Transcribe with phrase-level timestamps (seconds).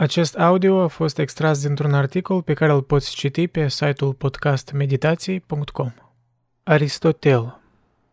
[0.00, 5.92] Acest audio a fost extras dintr-un articol pe care îl poți citi pe site-ul podcastmeditații.com.
[6.62, 7.60] Aristotel,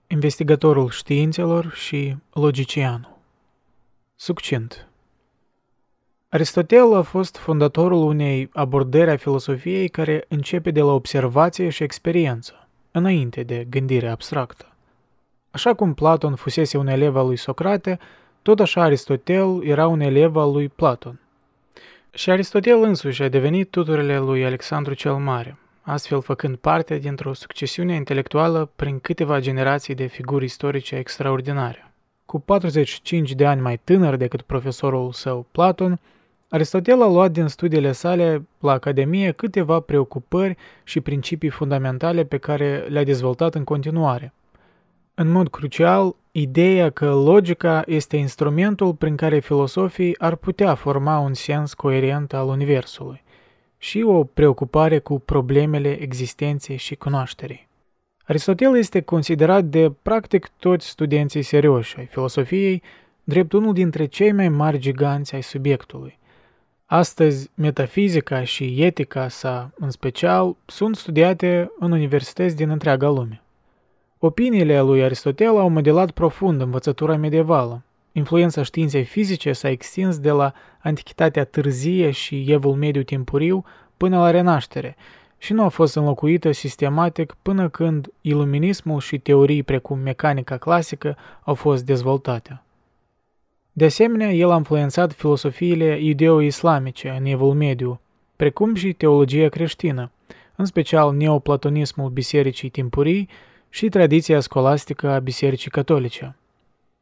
[0.08, 3.18] investigatorul științelor și logicianul.
[4.16, 4.88] Succint.
[6.30, 12.68] Aristotel a fost fondatorul unei abordări a filosofiei care începe de la observație și experiență,
[12.92, 14.66] înainte de gândire abstractă.
[15.52, 18.00] Așa cum Platon fusese un elev al lui Socrate,
[18.42, 21.20] tot așa Aristotel era un elev al lui Platon.
[22.18, 27.96] Și Aristotel însuși a devenit tutorele lui Alexandru cel Mare, astfel făcând parte dintr-o succesiune
[27.96, 31.92] intelectuală prin câteva generații de figuri istorice extraordinare.
[32.26, 36.00] Cu 45 de ani mai tânăr decât profesorul său Platon,
[36.50, 42.86] Aristotel a luat din studiile sale la Academie câteva preocupări și principii fundamentale pe care
[42.90, 44.34] le-a dezvoltat în continuare.
[45.20, 51.34] În mod crucial, ideea că logica este instrumentul prin care filosofii ar putea forma un
[51.34, 53.24] sens coerent al Universului
[53.78, 57.68] și o preocupare cu problemele existenței și cunoașterii.
[58.26, 62.84] Aristotel este considerat de practic toți studenții serioși ai filosofiei
[63.24, 66.20] drept unul dintre cei mai mari giganți ai subiectului.
[66.86, 73.42] Astăzi, metafizica și etica sa, în special, sunt studiate în universități din întreaga lume.
[74.20, 77.82] Opiniile lui Aristotel au modelat profund învățătura medievală.
[78.12, 83.66] Influența științei fizice s-a extins de la antichitatea târzie și evul mediu timpuriu
[83.98, 84.96] până la renaștere
[85.38, 91.54] și nu a fost înlocuită sistematic până când iluminismul și teorii precum mecanica clasică au
[91.54, 92.62] fost dezvoltate.
[93.72, 98.00] De asemenea, el a influențat filosofiile ideo-islamice în evul mediu,
[98.36, 100.12] precum și teologia creștină,
[100.56, 103.30] în special neoplatonismul bisericii timpurii
[103.78, 106.36] și tradiția scolastică a Bisericii Catolice.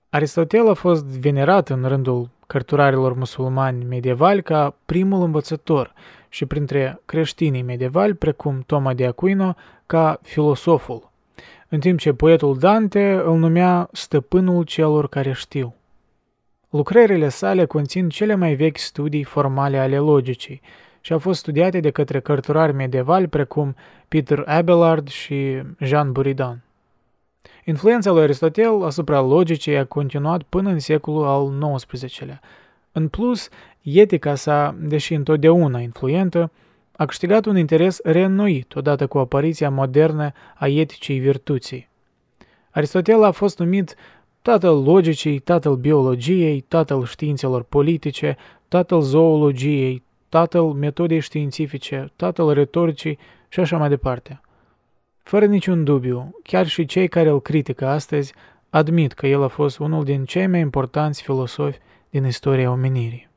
[0.09, 5.93] Aristotel a fost venerat în rândul cărturarilor musulmani medievali ca primul învățător
[6.29, 11.11] și printre creștinii medievali, precum Toma de Aquino, ca filosoful,
[11.69, 15.75] în timp ce poetul Dante îl numea stăpânul celor care știu.
[16.69, 20.61] Lucrările sale conțin cele mai vechi studii formale ale logicii
[21.01, 23.75] și au fost studiate de către cărturari medievali precum
[24.07, 26.64] Peter Abelard și Jean Buridan.
[27.67, 32.39] Influența lui Aristotel asupra logicii a continuat până în secolul al XIX-lea.
[32.91, 33.49] În plus,
[33.81, 36.51] etica sa, deși întotdeauna influentă,
[36.95, 41.89] a câștigat un interes reînnoit odată cu apariția modernă a eticii virtuții.
[42.71, 43.95] Aristotel a fost numit
[44.41, 48.37] tatăl logicii, tatăl biologiei, tatăl științelor politice,
[48.67, 54.39] tatăl zoologiei, tatăl metodei științifice, tatăl retoricii și așa mai departe.
[55.25, 58.33] Fără niciun dubiu, chiar și cei care îl critică astăzi
[58.69, 61.77] admit că el a fost unul din cei mai importanți filosofi
[62.09, 63.29] din istoria omenirii.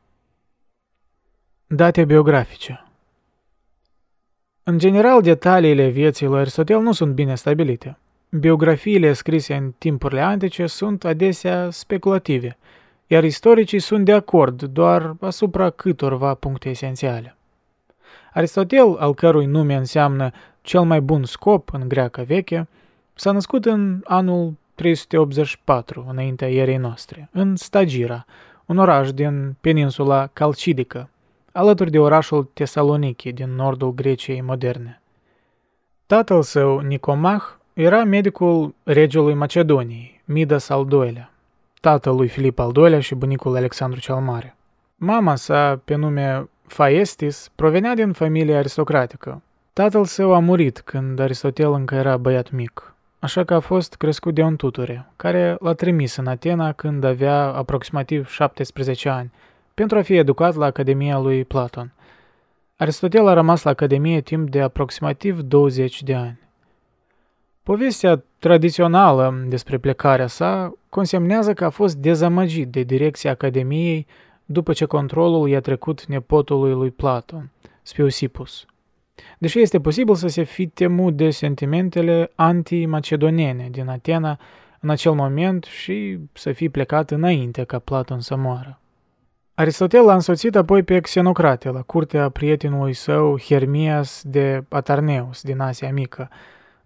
[1.66, 2.84] Date biografice
[4.62, 7.98] În general, detaliile vieții lui Aristotel nu sunt bine stabilite.
[8.30, 12.56] Biografiile scrise în timpurile antice sunt adesea speculative,
[13.06, 17.36] iar istoricii sunt de acord doar asupra câtorva puncte esențiale.
[18.32, 20.30] Aristotel, al cărui nume înseamnă
[20.68, 22.68] cel mai bun scop în greacă veche,
[23.14, 28.24] s-a născut în anul 384 înaintea ierei noastre, în Stagira,
[28.66, 31.10] un oraș din peninsula Calcidică,
[31.52, 35.00] alături de orașul Tesaloniki din nordul Greciei moderne.
[36.06, 37.42] Tatăl său, Nicomah,
[37.72, 41.32] era medicul regelui Macedoniei, Midas al II-lea,
[41.80, 44.56] tatăl lui Filip al II-lea și bunicul Alexandru cel Mare.
[44.96, 49.42] Mama sa, pe nume Faestis, provenea din familie aristocratică,
[49.78, 54.34] Tatăl său a murit când Aristotel încă era băiat mic, așa că a fost crescut
[54.34, 59.32] de un tutore, care l-a trimis în Atena când avea aproximativ 17 ani,
[59.74, 61.92] pentru a fi educat la Academia lui Platon.
[62.76, 66.38] Aristotel a rămas la Academie timp de aproximativ 20 de ani.
[67.62, 74.06] Povestea tradițională despre plecarea sa consemnează că a fost dezamăgit de direcția Academiei
[74.44, 77.50] după ce controlul i-a trecut nepotului lui Platon,
[77.82, 78.66] Spiusipus.
[79.38, 84.38] Deși este posibil să se fi temut de sentimentele anti-macedonene din Atena
[84.80, 88.80] în acel moment și să fi plecat înainte ca Platon să moară.
[89.54, 95.92] Aristotel a însoțit apoi pe Xenocrate la curtea prietenului său Hermias de Atarneus din Asia
[95.92, 96.30] Mică.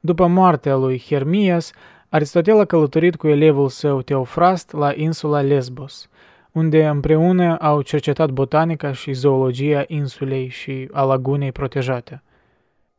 [0.01, 1.73] După moartea lui Hermias,
[2.09, 6.09] Aristotel a călătorit cu elevul său Teofrast la insula Lesbos,
[6.53, 12.23] unde împreună au cercetat botanica și zoologia insulei și a lagunei protejate.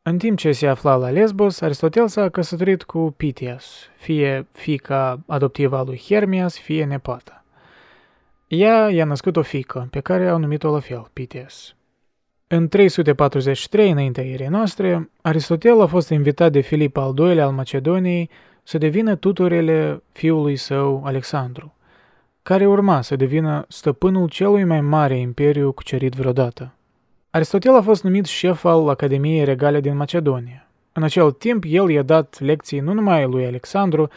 [0.01, 5.77] În timp ce se afla la Lesbos, Aristotel s-a căsătorit cu Pitias, fie fica adoptivă
[5.77, 7.43] a lui Hermias, fie nepoată.
[8.47, 11.75] Ea i-a născut o fică, pe care au numit-o la fel, Piteas.
[12.47, 18.29] În 343 înaintea erei noastre, Aristotel a fost invitat de Filip al II-lea al Macedoniei
[18.63, 21.73] să devină tutorele fiului său Alexandru,
[22.43, 26.73] care urma să devină stăpânul celui mai mare imperiu cucerit vreodată.
[27.29, 30.67] Aristotel a fost numit șef al Academiei Regale din Macedonia.
[30.93, 34.09] În acel timp, el i-a dat lecții nu numai lui Alexandru,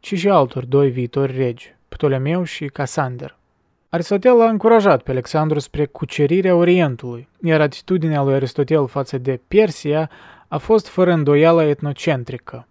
[0.00, 3.36] ci și altor doi viitori regi, Ptolemeu și Casander.
[3.88, 10.10] Aristotel a încurajat pe Alexandru spre cucerirea Orientului, iar atitudinea lui Aristotel față de Persia
[10.48, 12.66] a fost fără îndoială etnocentrică.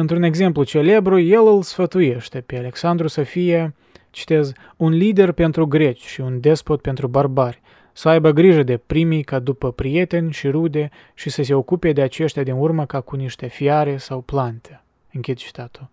[0.00, 3.74] Într-un exemplu celebru, el îl sfătuiește pe Alexandru să fie,
[4.10, 7.60] citez, un lider pentru greci și un despot pentru barbari,
[7.92, 12.02] să aibă grijă de primii ca după prieteni și rude și să se ocupe de
[12.02, 14.82] aceștia din urmă ca cu niște fiare sau plante.
[15.12, 15.88] Închid citatul.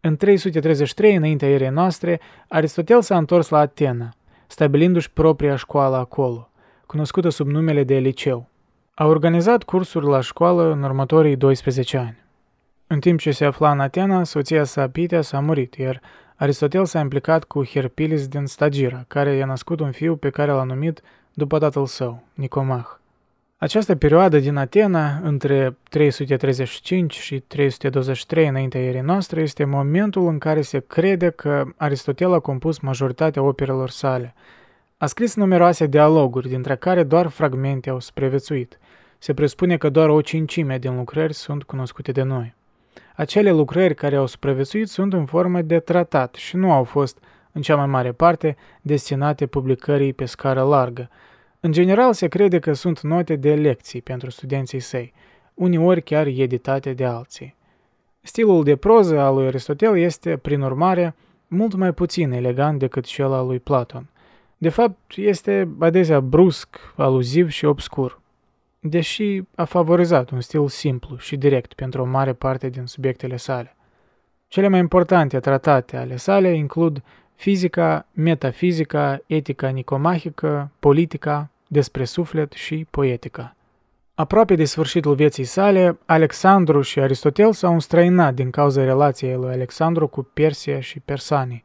[0.00, 4.14] În 333, înaintea erei noastre, Aristotel s-a întors la Atena,
[4.46, 6.50] stabilindu-și propria școală acolo,
[6.86, 8.48] cunoscută sub numele de liceu.
[8.94, 12.18] A organizat cursuri la școală în următorii 12 ani.
[12.92, 16.00] În timp ce se afla în Atena, soția sa Pitea s-a murit, iar
[16.36, 20.62] Aristotel s-a implicat cu Herpilis din Stagira, care i-a născut un fiu pe care l-a
[20.62, 21.02] numit
[21.34, 22.98] după tatăl său, Nicomach.
[23.56, 30.60] Această perioadă din Atena, între 335 și 323 înaintea erei noastre, este momentul în care
[30.60, 34.34] se crede că Aristotel a compus majoritatea operelor sale.
[34.96, 38.78] A scris numeroase dialoguri, dintre care doar fragmente au supraviețuit.
[39.18, 42.58] Se presupune că doar o cincime din lucrări sunt cunoscute de noi.
[43.16, 47.18] Acele lucrări care au supraviețuit sunt în formă de tratat și nu au fost,
[47.52, 51.10] în cea mai mare parte, destinate publicării pe scară largă.
[51.60, 55.12] În general, se crede că sunt note de lecții pentru studenții săi,
[55.54, 57.54] uneori chiar editate de alții.
[58.20, 61.14] Stilul de proză al lui Aristotel este, prin urmare,
[61.46, 64.08] mult mai puțin elegant decât cel al lui Platon.
[64.58, 68.19] De fapt, este adesea brusc, aluziv și obscur
[68.80, 73.76] deși a favorizat un stil simplu și direct pentru o mare parte din subiectele sale.
[74.48, 77.02] Cele mai importante tratate ale sale includ
[77.34, 83.54] fizica, metafizica, etica nicomahică, politica, despre suflet și poetica.
[84.14, 90.06] Aproape de sfârșitul vieții sale, Alexandru și Aristotel s-au înstrăinat din cauza relației lui Alexandru
[90.06, 91.64] cu Persia și persanii.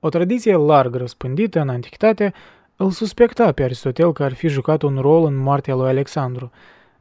[0.00, 2.32] O tradiție larg răspândită în antichitate
[2.76, 6.50] îl suspecta pe Aristotel că ar fi jucat un rol în moartea lui Alexandru,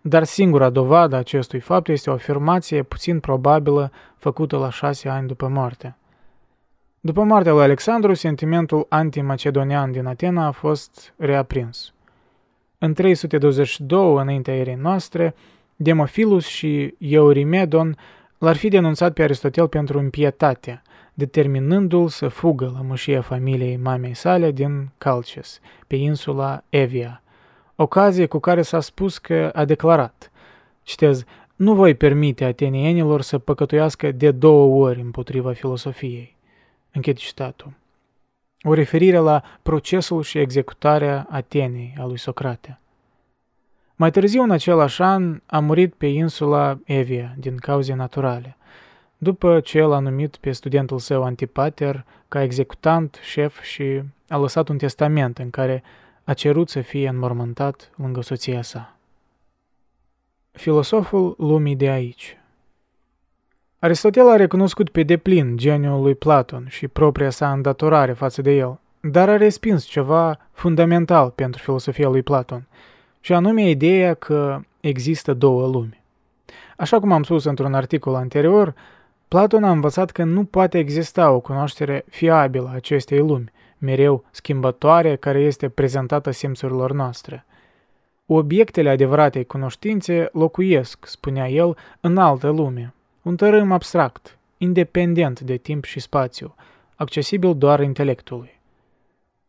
[0.02, 5.48] dar singura dovadă acestui fapt este o afirmație puțin probabilă făcută la șase ani după
[5.48, 5.98] moarte.
[7.00, 11.94] După moartea lui Alexandru, sentimentul antimacedonian din Atena a fost reaprins.
[12.78, 15.36] În 322 înaintea erei noastre,
[15.76, 17.98] Demophilus și Eurimedon
[18.38, 20.82] l-ar fi denunțat pe Aristotel pentru impietate–
[21.18, 27.22] determinându-l să fugă la mășia familiei mamei sale din Calces, pe insula Evia,
[27.76, 30.32] ocazie cu care s-a spus că a declarat,
[30.84, 31.24] citez,
[31.56, 36.36] nu voi permite atenienilor să păcătuiască de două ori împotriva filosofiei.
[36.92, 37.74] Închid citatul.
[38.62, 42.80] O referire la procesul și executarea Atenei a lui Socrate.
[43.96, 48.58] Mai târziu, în același an, a murit pe insula Evia din cauze naturale–
[49.26, 54.68] după ce el a numit pe studentul său Antipater ca executant, șef și a lăsat
[54.68, 55.84] un testament în care
[56.24, 58.96] a cerut să fie înmormântat lângă soția sa.
[60.52, 62.38] Filosoful lumii de aici
[63.80, 68.80] Aristotel a recunoscut pe deplin geniul lui Platon și propria sa îndatorare față de el,
[69.00, 72.68] dar a respins ceva fundamental pentru filosofia lui Platon,
[73.20, 76.04] și anume ideea că există două lumi.
[76.78, 78.74] Așa cum am spus într-un articol anterior,
[79.28, 85.16] Platon a învățat că nu poate exista o cunoaștere fiabilă a acestei lumi, mereu schimbătoare,
[85.16, 87.46] care este prezentată simțurilor noastre.
[88.26, 95.84] Obiectele adevăratei cunoștințe locuiesc, spunea el, în altă lume, un tărâm abstract, independent de timp
[95.84, 96.56] și spațiu,
[96.96, 98.60] accesibil doar intelectului.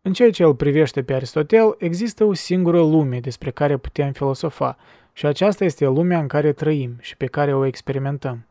[0.02, 4.76] În ceea ce îl privește pe Aristotel, există o singură lume despre care putem filosofa,
[5.12, 8.46] și aceasta este lumea în care trăim și pe care o experimentăm.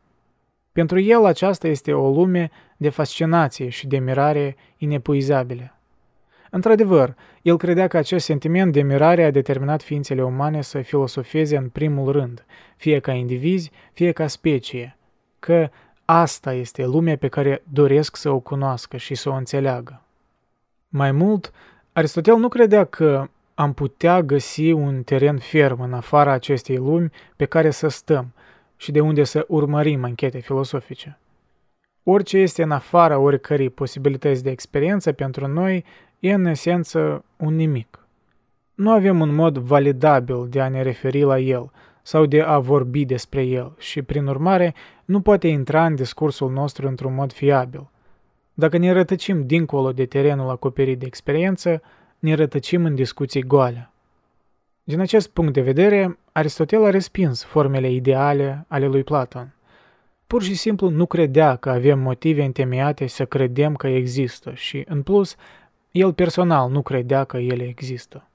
[0.76, 5.74] Pentru el aceasta este o lume de fascinație și de mirare inepuizabile.
[6.50, 11.68] Într-adevăr, el credea că acest sentiment de mirare a determinat ființele umane să filosofeze în
[11.68, 12.44] primul rând,
[12.76, 14.96] fie ca indivizi, fie ca specie,
[15.38, 15.68] că
[16.04, 20.02] asta este lumea pe care doresc să o cunoască și să o înțeleagă.
[20.88, 21.52] Mai mult,
[21.92, 27.44] Aristotel nu credea că am putea găsi un teren ferm în afara acestei lumi pe
[27.44, 28.32] care să stăm,
[28.76, 31.18] și de unde să urmărim anchete filosofice.
[32.02, 35.84] Orice este în afara oricărei posibilități de experiență pentru noi
[36.20, 38.06] e în esență un nimic.
[38.74, 41.70] Nu avem un mod validabil de a ne referi la el
[42.02, 46.88] sau de a vorbi despre el și, prin urmare, nu poate intra în discursul nostru
[46.88, 47.90] într-un mod fiabil.
[48.54, 51.82] Dacă ne rătăcim dincolo de terenul acoperit de experiență,
[52.18, 53.90] ne rătăcim în discuții goale.
[54.84, 59.54] Din acest punct de vedere, Aristotel a respins formele ideale ale lui Platon.
[60.26, 65.02] Pur și simplu nu credea că avem motive întemeiate să credem că există și, în
[65.02, 65.36] plus,
[65.90, 68.28] el personal nu credea că ele există.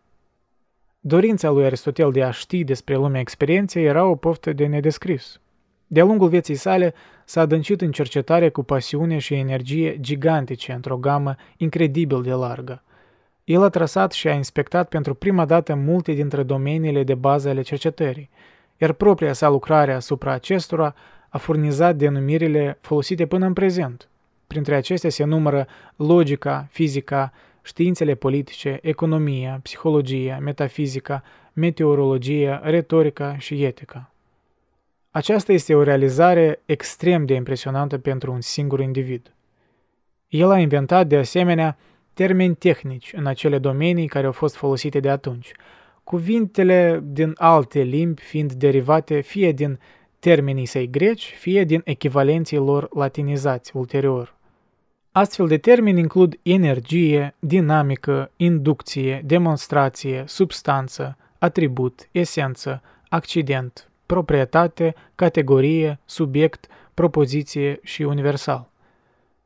[1.00, 5.40] Dorința lui Aristotel de a ști despre lumea experienței era o poftă de nedescris.
[5.88, 6.94] De-a lungul vieții sale
[7.26, 12.84] s-a adâncit în cercetare cu pasiune și energie gigantice într-o gamă incredibil de largă.
[13.52, 17.62] El a trasat și a inspectat pentru prima dată multe dintre domeniile de bază ale
[17.62, 18.30] cercetării,
[18.78, 20.96] iar propria sa lucrare asupra acestora
[21.30, 24.10] a furnizat denumirile folosite până în prezent.
[24.48, 34.12] Printre acestea se numără logica, fizica, științele politice, economia, psihologia, metafizica, meteorologia, retorica și etica.
[35.10, 39.34] Aceasta este o realizare extrem de impresionantă pentru un singur individ.
[40.28, 41.78] El a inventat, de asemenea,
[42.14, 45.52] termeni tehnici în acele domenii care au fost folosite de atunci,
[46.04, 49.80] cuvintele din alte limbi fiind derivate fie din
[50.20, 54.36] termenii săi greci, fie din echivalenții lor latinizați ulterior.
[55.12, 66.68] Astfel de termeni includ energie, dinamică, inducție, demonstrație, substanță, atribut, esență, accident, proprietate, categorie, subiect,
[66.94, 68.71] propoziție și universal.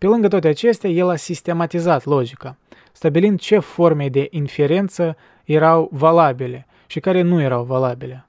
[0.05, 2.57] Pe lângă toate acestea, el a sistematizat logica,
[2.91, 8.25] stabilind ce forme de inferență erau valabile și care nu erau valabile.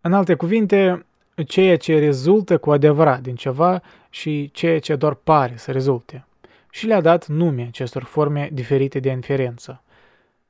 [0.00, 1.06] În alte cuvinte,
[1.46, 6.26] ceea ce rezultă cu adevărat din ceva și ceea ce doar pare să rezulte.
[6.70, 9.82] Și le-a dat nume acestor forme diferite de inferență.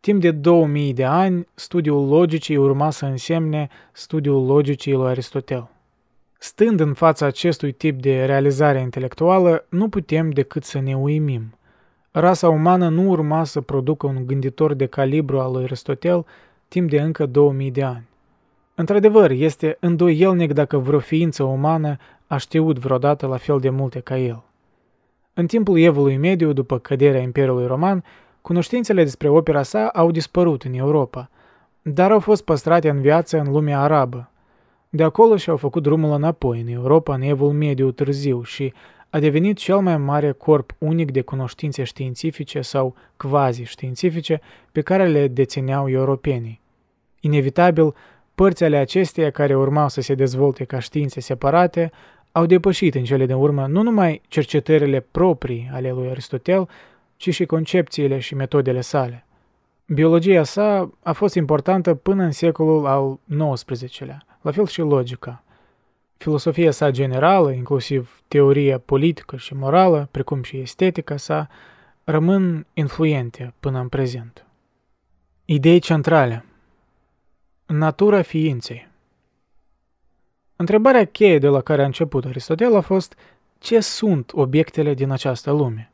[0.01, 5.69] Timp de 2000 de ani, studiul logicii urma să însemne studiul logicii lui Aristotel.
[6.41, 11.59] Stând în fața acestui tip de realizare intelectuală, nu putem decât să ne uimim.
[12.11, 16.27] Rasa umană nu urma să producă un gânditor de calibru al lui Aristotel
[16.69, 18.07] timp de încă 2000 de ani.
[18.75, 24.19] Într-adevăr, este îndoielnic dacă vreo ființă umană a știut vreodată la fel de multe ca
[24.19, 24.43] el.
[25.35, 28.05] În timpul evului mediu, după căderea Imperiului Roman,
[28.41, 31.31] cunoștințele despre opera sa au dispărut în Europa,
[31.83, 34.31] dar au fost păstrate în viață în lumea arabă.
[34.89, 38.73] De acolo și-au făcut drumul înapoi în Europa în evul mediu târziu și
[39.11, 44.41] a devenit cel mai mare corp unic de cunoștințe științifice sau quasi-științifice
[44.73, 46.61] pe care le dețineau europenii.
[47.21, 47.95] Inevitabil,
[48.35, 51.91] Părți ale acesteia care urmau să se dezvolte ca științe separate
[52.33, 56.69] au depășit în cele de urmă nu numai cercetările proprii ale lui Aristotel,
[57.17, 59.27] ci și concepțiile și metodele sale.
[59.91, 63.19] Biologia sa a fost importantă până în secolul al
[63.55, 65.43] XIX-lea, la fel și logica.
[66.17, 71.49] Filosofia sa generală, inclusiv teoria politică și morală, precum și estetica sa,
[72.05, 74.47] rămân influente până în prezent.
[75.45, 76.45] Idei centrale
[77.67, 78.89] Natura ființei
[80.57, 83.15] Întrebarea cheie de la care a început Aristotel a fost
[83.59, 85.91] ce sunt obiectele din această lume?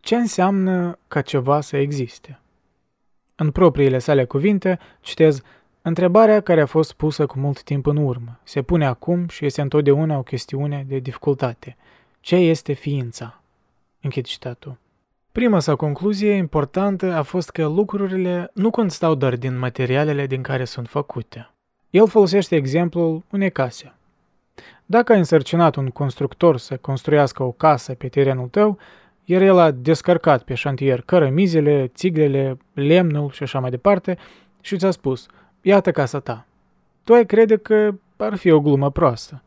[0.00, 2.40] Ce înseamnă ca ceva să existe?
[3.38, 5.42] În propriile sale cuvinte, citez,
[5.82, 9.60] întrebarea care a fost pusă cu mult timp în urmă, se pune acum și este
[9.60, 11.76] întotdeauna o chestiune de dificultate.
[12.20, 13.40] Ce este ființa?
[14.00, 14.76] Închid citatul.
[15.32, 20.64] Prima sa concluzie importantă a fost că lucrurile nu constau doar din materialele din care
[20.64, 21.50] sunt făcute.
[21.90, 23.94] El folosește exemplul unei case.
[24.86, 28.78] Dacă ai însărcinat un constructor să construiască o casă pe terenul tău,
[29.26, 34.18] iar el a descărcat pe șantier cărămizele, țiglele, lemnul și așa mai departe
[34.60, 35.26] și ți-a spus,
[35.60, 36.46] iată casa ta.
[37.04, 39.42] Tu ai crede că ar fi o glumă proastă.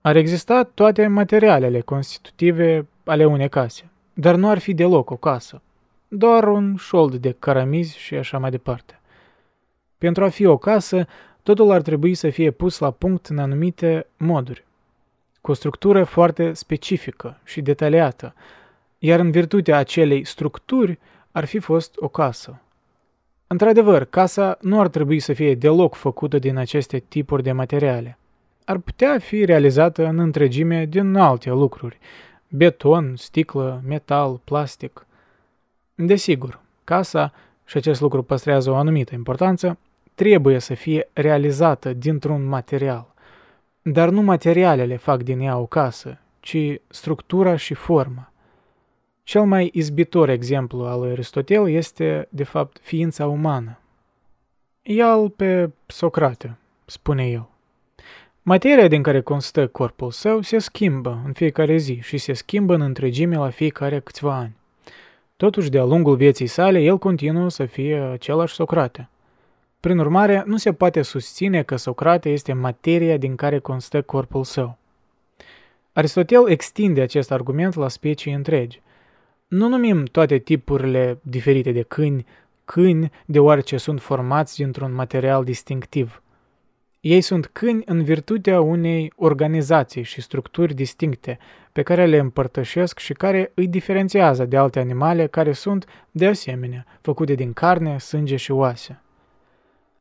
[0.00, 3.90] Ar exista toate materialele constitutive ale unei case
[4.20, 5.62] dar nu ar fi deloc o casă,
[6.08, 9.00] doar un șold de caramizi și așa mai departe.
[9.98, 11.06] Pentru a fi o casă,
[11.42, 14.64] totul ar trebui să fie pus la punct în anumite moduri,
[15.40, 18.34] cu o structură foarte specifică și detaliată,
[18.98, 20.98] iar în virtutea acelei structuri
[21.32, 22.60] ar fi fost o casă.
[23.46, 28.18] Într-adevăr, casa nu ar trebui să fie deloc făcută din aceste tipuri de materiale.
[28.64, 31.98] Ar putea fi realizată în întregime din alte lucruri,
[32.48, 35.06] beton, sticlă, metal, plastic.
[35.94, 37.32] Desigur, casa,
[37.64, 39.78] și acest lucru păstrează o anumită importanță,
[40.14, 43.14] trebuie să fie realizată dintr-un material.
[43.82, 48.27] Dar nu materialele fac din ea o casă, ci ci structura și forma.
[49.28, 53.78] Cel mai izbitor exemplu al lui Aristotel este, de fapt, ființa umană.
[54.82, 57.48] Ia-l pe Socrate, spune el.
[58.42, 62.80] Materia din care constă corpul său se schimbă în fiecare zi și se schimbă în
[62.80, 64.56] întregime la fiecare câțiva ani.
[65.36, 69.08] Totuși, de-a lungul vieții sale, el continuă să fie același Socrate.
[69.80, 74.78] Prin urmare, nu se poate susține că Socrate este materia din care constă corpul său.
[75.92, 78.80] Aristotel extinde acest argument la specii întregi.
[79.48, 82.26] Nu numim toate tipurile diferite de câini
[82.64, 86.22] câini deoarece sunt formați dintr-un material distinctiv.
[87.00, 91.38] Ei sunt câini în virtutea unei organizații și structuri distincte
[91.72, 96.86] pe care le împărtășesc și care îi diferențiază de alte animale care sunt, de asemenea,
[97.00, 99.02] făcute din carne, sânge și oase.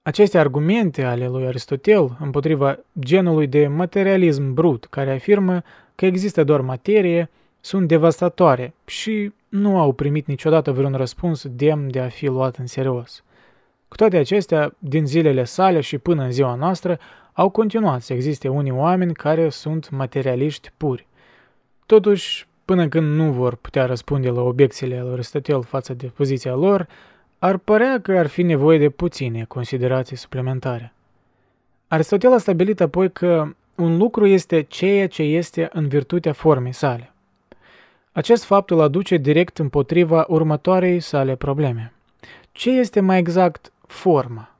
[0.01, 5.61] Aceste argumente ale lui Aristotel împotriva genului de materialism brut care afirmă
[5.95, 11.99] că există doar materie sunt devastatoare și nu au primit niciodată vreun răspuns demn de
[11.99, 13.23] a fi luat în serios.
[13.87, 16.99] Cu toate acestea, din zilele sale și până în ziua noastră,
[17.33, 21.07] au continuat să existe unii oameni care sunt materialiști puri.
[21.85, 26.87] Totuși, până când nu vor putea răspunde la obiecțiile lui Aristotel față de poziția lor,
[27.39, 30.93] ar părea că ar fi nevoie de puține considerații suplimentare.
[31.87, 37.13] Aristotel a stabilit apoi că un lucru este ceea ce este în virtutea formei sale.
[38.17, 41.93] Acest fapt îl aduce direct împotriva următoarei sale probleme.
[42.51, 44.55] Ce este mai exact forma?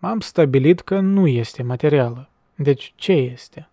[0.00, 2.28] Am stabilit că nu este materială.
[2.54, 3.68] Deci ce este?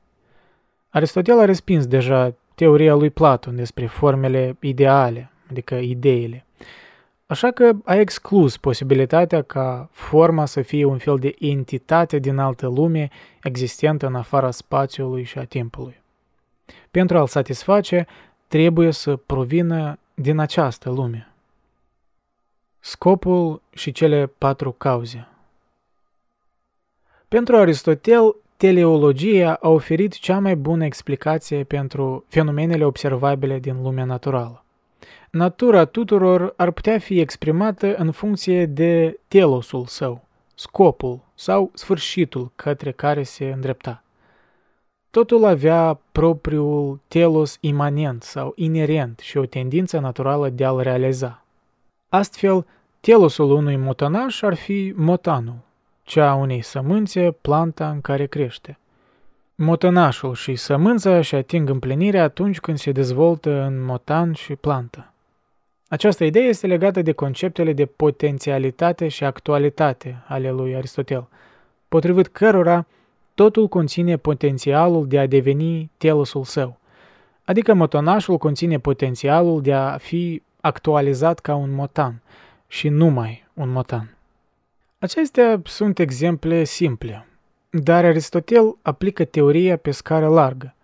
[0.89, 6.45] Aristotel a respins deja teoria lui Platon despre formele ideale, adică ideile.
[7.25, 12.67] Așa că a exclus posibilitatea ca forma să fie un fel de entitate din altă
[12.67, 13.09] lume
[13.43, 16.01] existentă în afara spațiului și a timpului.
[16.91, 18.07] Pentru a-l satisface,
[18.53, 21.33] trebuie să provină din această lume.
[22.79, 25.27] Scopul și cele patru cauze
[27.27, 34.63] Pentru Aristotel, teleologia a oferit cea mai bună explicație pentru fenomenele observabile din lumea naturală.
[35.29, 42.91] Natura tuturor ar putea fi exprimată în funcție de telosul său, scopul sau sfârșitul către
[42.91, 44.02] care se îndrepta.
[45.13, 51.43] Totul avea propriul telos imanent sau inerent și o tendință naturală de a-l realiza.
[52.09, 52.65] Astfel,
[52.99, 55.55] telosul unui motanaș ar fi motanul,
[56.03, 58.77] cea a unei sămânțe, planta în care crește.
[59.55, 65.11] Motanașul și sămânța își ating împlinirea atunci când se dezvoltă în motan și plantă.
[65.87, 71.27] Această idee este legată de conceptele de potențialitate și actualitate ale lui Aristotel,
[71.87, 72.85] potrivit cărora
[73.35, 76.77] totul conține potențialul de a deveni telosul său,
[77.43, 82.21] adică motonașul conține potențialul de a fi actualizat ca un motan
[82.67, 84.17] și numai un motan.
[84.99, 87.27] Acestea sunt exemple simple,
[87.69, 90.75] dar Aristotel aplică teoria pe scară largă.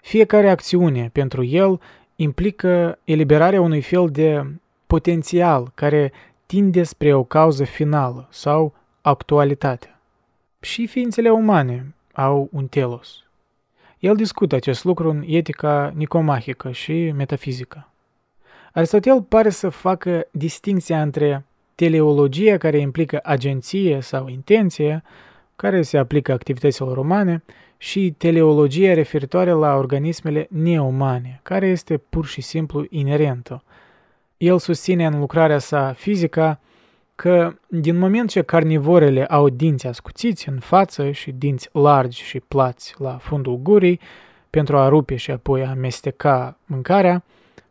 [0.00, 1.80] Fiecare acțiune pentru el
[2.16, 4.44] implică eliberarea unui fel de
[4.86, 6.12] potențial care
[6.46, 9.93] tinde spre o cauză finală sau actualitate
[10.64, 13.24] și ființele umane au un telos.
[13.98, 17.88] El discută acest lucru în etica nicomahică și metafizică.
[18.72, 25.02] Aristotel pare să facă distinția între teleologia care implică agenție sau intenție,
[25.56, 27.42] care se aplică activităților umane,
[27.78, 33.62] și teleologia referitoare la organismele neumane, care este pur și simplu inerentă.
[34.36, 36.60] El susține în lucrarea sa fizica
[37.14, 42.94] că din moment ce carnivorele au dinți ascuțiți în față și dinți largi și plați
[42.98, 44.00] la fundul gurii
[44.50, 47.24] pentru a rupe și apoi a amesteca mâncarea,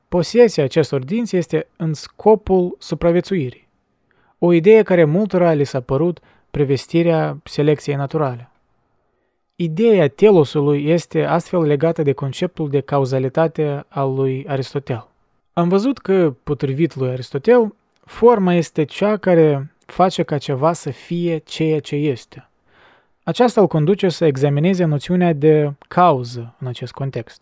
[0.08, 3.68] posesia acestor dinți este în scopul supraviețuirii.
[4.40, 6.20] O idee care multora li s-a părut
[6.52, 8.50] prevestirea selecției naturale.
[9.56, 15.08] Ideea telosului este astfel legată de conceptul de cauzalitate al lui Aristotel.
[15.54, 17.74] Am văzut că, potrivit lui Aristotel,
[18.06, 22.48] Forma este cea care face ca ceva să fie ceea ce este.
[23.24, 27.42] Aceasta îl conduce să examineze noțiunea de cauză în acest context.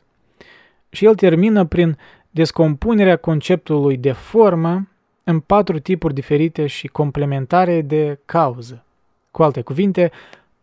[0.90, 1.98] Și el termină prin
[2.30, 4.88] descompunerea conceptului de formă
[5.24, 8.84] în patru tipuri diferite și complementare de cauză.
[9.32, 10.12] Cu alte cuvinte,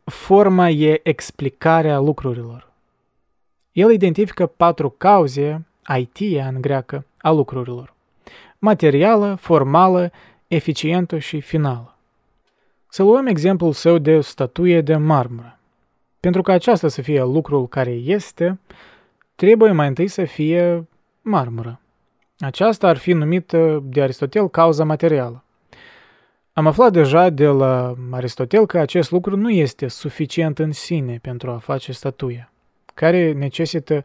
[0.05, 2.73] forma e explicarea lucrurilor.
[3.73, 7.97] El identifică patru cauze, aitia în greacă, a lucrurilor
[8.59, 10.11] materială, formală,
[10.47, 11.97] eficientă și finală.
[12.89, 15.59] Să luăm exemplul său de statuie de marmură.
[16.21, 18.59] Pentru ca aceasta să fie lucrul care este,
[19.35, 20.89] trebuie mai întâi să fie
[21.23, 21.81] marmură.
[22.39, 25.43] Aceasta ar fi numită de Aristotel cauza materială.
[26.53, 31.51] Am aflat deja de la Aristotel că acest lucru nu este suficient în sine pentru
[31.51, 32.53] a face statuia,
[32.95, 34.05] care necesită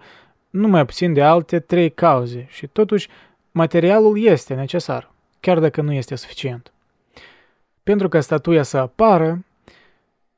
[0.50, 3.08] nu mai puțin de alte trei cauze și totuși
[3.54, 6.72] materialul este necesar, chiar dacă nu este suficient.
[7.84, 9.46] Pentru ca statuia să apară,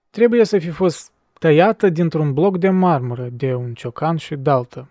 [0.09, 4.87] trebuie să fi fost tăiată dintr-un bloc de marmură, de un ciocan și daltă.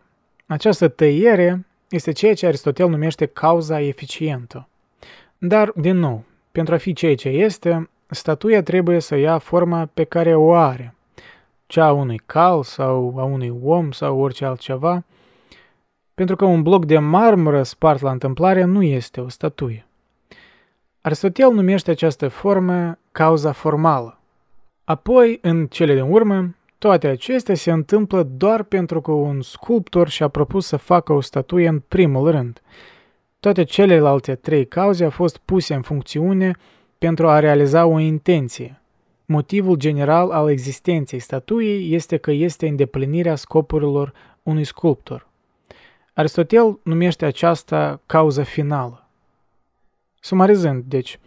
[0.47, 4.69] Această tăiere este ceea ce Aristotel numește cauza eficientă.
[5.39, 10.05] Dar, din nou, pentru a fi ceea ce este, statuia trebuie să ia forma pe
[10.05, 10.95] care o are,
[11.67, 15.05] cea a unui cal sau a unui om sau orice altceva,
[16.15, 19.87] pentru că un bloc de marmură spart la întâmplare nu este o statuie.
[21.01, 24.19] Aristotel numește această formă cauza formală.
[24.85, 30.29] Apoi, în cele din urmă, toate acestea se întâmplă doar pentru că un sculptor și-a
[30.29, 32.63] propus să facă o statuie în primul rând.
[33.41, 36.57] Toate celelalte trei cauze au fost puse în funcțiune
[36.99, 38.81] pentru a realiza o intenție.
[39.27, 45.27] Motivul general al existenței statuiei este că este îndeplinirea scopurilor unui sculptor.
[46.17, 49.07] Aristotel numește aceasta cauza finală.
[50.21, 51.19] Sumarizând, deci,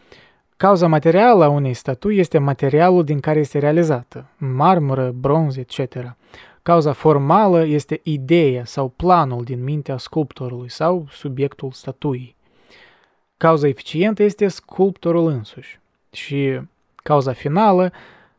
[0.58, 6.16] cauza materială a unei statui este materialul din care este realizată, marmură, bronz, etc.
[6.62, 12.36] Cauza formală este ideea sau planul din mintea sculptorului sau subiectul statuii.
[13.38, 15.80] Cauza eficientă este sculptorul însuși.
[16.12, 16.62] Și
[16.96, 17.92] cauza finală,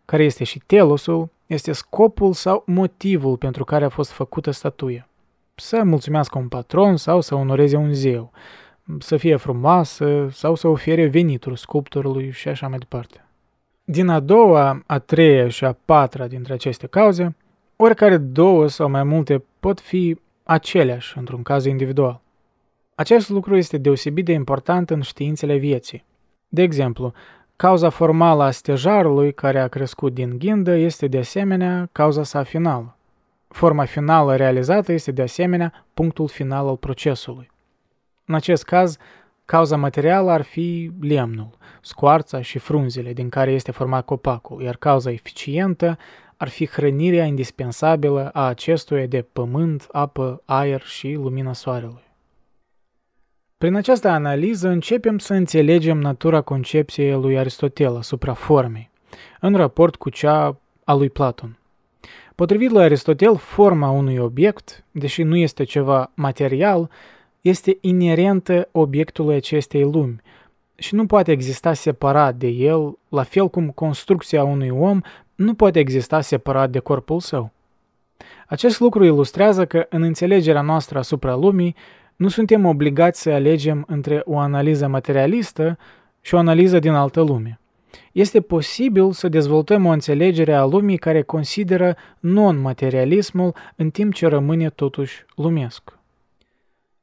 [0.05, 5.08] care este și telosul, este scopul sau motivul pentru care a fost făcută statuia
[5.61, 8.31] să mulțumească un patron sau să onoreze un zeu,
[8.99, 13.25] să fie frumoasă sau să ofere venituri sculptorului și așa mai departe.
[13.85, 17.37] Din a doua, a treia și a patra dintre aceste cauze,
[17.77, 22.21] oricare două sau mai multe pot fi aceleași într-un caz individual.
[22.95, 26.05] Acest lucru este deosebit de important în științele vieții.
[26.49, 27.13] De exemplu,
[27.57, 32.98] cauza formală a stejarului care a crescut din ghindă este de asemenea cauza sa finală.
[33.49, 37.51] Forma finală realizată este de asemenea punctul final al procesului.
[38.25, 38.97] În acest caz,
[39.45, 45.11] cauza materială ar fi lemnul, scoarța și frunzele din care este format copacul, iar cauza
[45.11, 45.99] eficientă
[46.37, 52.07] ar fi hrănirea indispensabilă a acestuia de pământ, apă, aer și lumina soarelui.
[53.59, 58.91] Prin această analiză începem să înțelegem natura concepției lui Aristotel asupra formei,
[59.41, 61.59] în raport cu cea a lui Platon.
[62.39, 66.91] Potrivit lui Aristotel, forma unui obiect, deși nu este ceva material,
[67.41, 70.21] este inerentă obiectului acestei lumi
[70.75, 75.01] și nu poate exista separat de el, la fel cum construcția unui om
[75.35, 77.51] nu poate exista separat de corpul său.
[78.47, 81.75] Acest lucru ilustrează că în înțelegerea noastră asupra lumii
[82.17, 85.79] nu suntem obligați să alegem între o analiză materialistă
[86.21, 87.61] și o analiză din altă lume
[88.13, 94.71] este posibil să dezvoltăm o înțelegere a lumii care consideră non-materialismul în timp ce rămâne
[94.71, 95.99] totuși lumesc.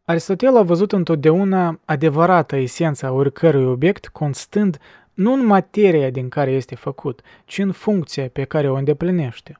[0.05, 4.77] Aristotel a văzut întotdeauna adevărata esența oricărui obiect constând
[5.13, 9.59] nu în materia din care este făcut, ci în funcția pe care o îndeplinește.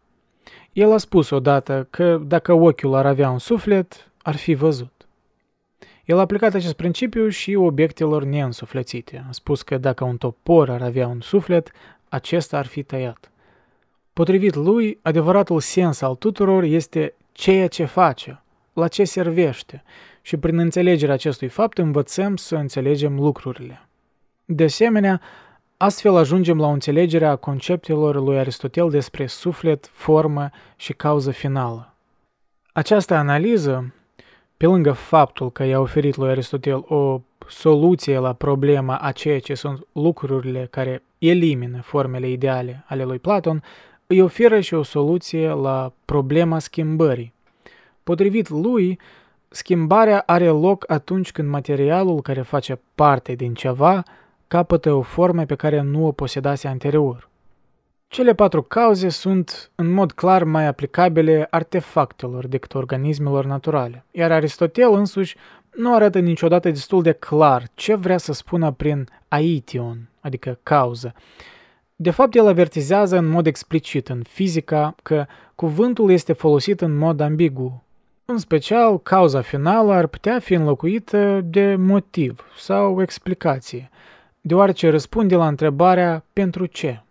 [0.74, 4.95] El a spus odată că dacă ochiul ar avea un suflet, ar fi văzut.
[6.06, 9.26] El a aplicat acest principiu și obiectelor neînsuflețite.
[9.28, 11.72] A spus că dacă un topor ar avea un suflet,
[12.10, 13.32] acesta ar fi tăiat.
[14.13, 18.41] Potrivit lui, adevăratul sens al tuturor este ceea ce face,
[18.74, 19.84] la ce servește
[20.22, 23.88] și prin înțelegerea acestui fapt învățăm să înțelegem lucrurile.
[24.46, 25.22] De asemenea,
[25.78, 31.94] astfel ajungem la o înțelegere a conceptelor lui Aristotel despre suflet, formă și cauză finală.
[32.74, 33.94] Această analiză
[34.58, 39.54] pe lângă faptul că i-a oferit lui Aristotel o soluție la problema a ceea ce
[39.54, 43.63] sunt lucrurile care elimină formele ideale ale lui Platon,
[44.08, 47.34] îi oferă și o soluție la problema schimbării.
[48.04, 49.00] Potrivit lui,
[49.48, 54.04] schimbarea are loc atunci când materialul care face parte din ceva
[54.48, 57.30] capătă o formă pe care nu o posedase anterior.
[58.08, 64.94] Cele patru cauze sunt în mod clar mai aplicabile artefactelor decât organismelor naturale, iar Aristotel
[64.94, 65.36] însuși
[65.76, 71.13] nu arată niciodată destul de clar ce vrea să spună prin aition, adică cauză.
[71.96, 77.20] De fapt, el avertizează în mod explicit în fizica că cuvântul este folosit în mod
[77.20, 77.84] ambigu.
[78.26, 83.89] În special, cauza finală ar putea fi înlocuită de motiv sau explicație,
[84.41, 87.05] deoarece răspunde la întrebarea pentru ce.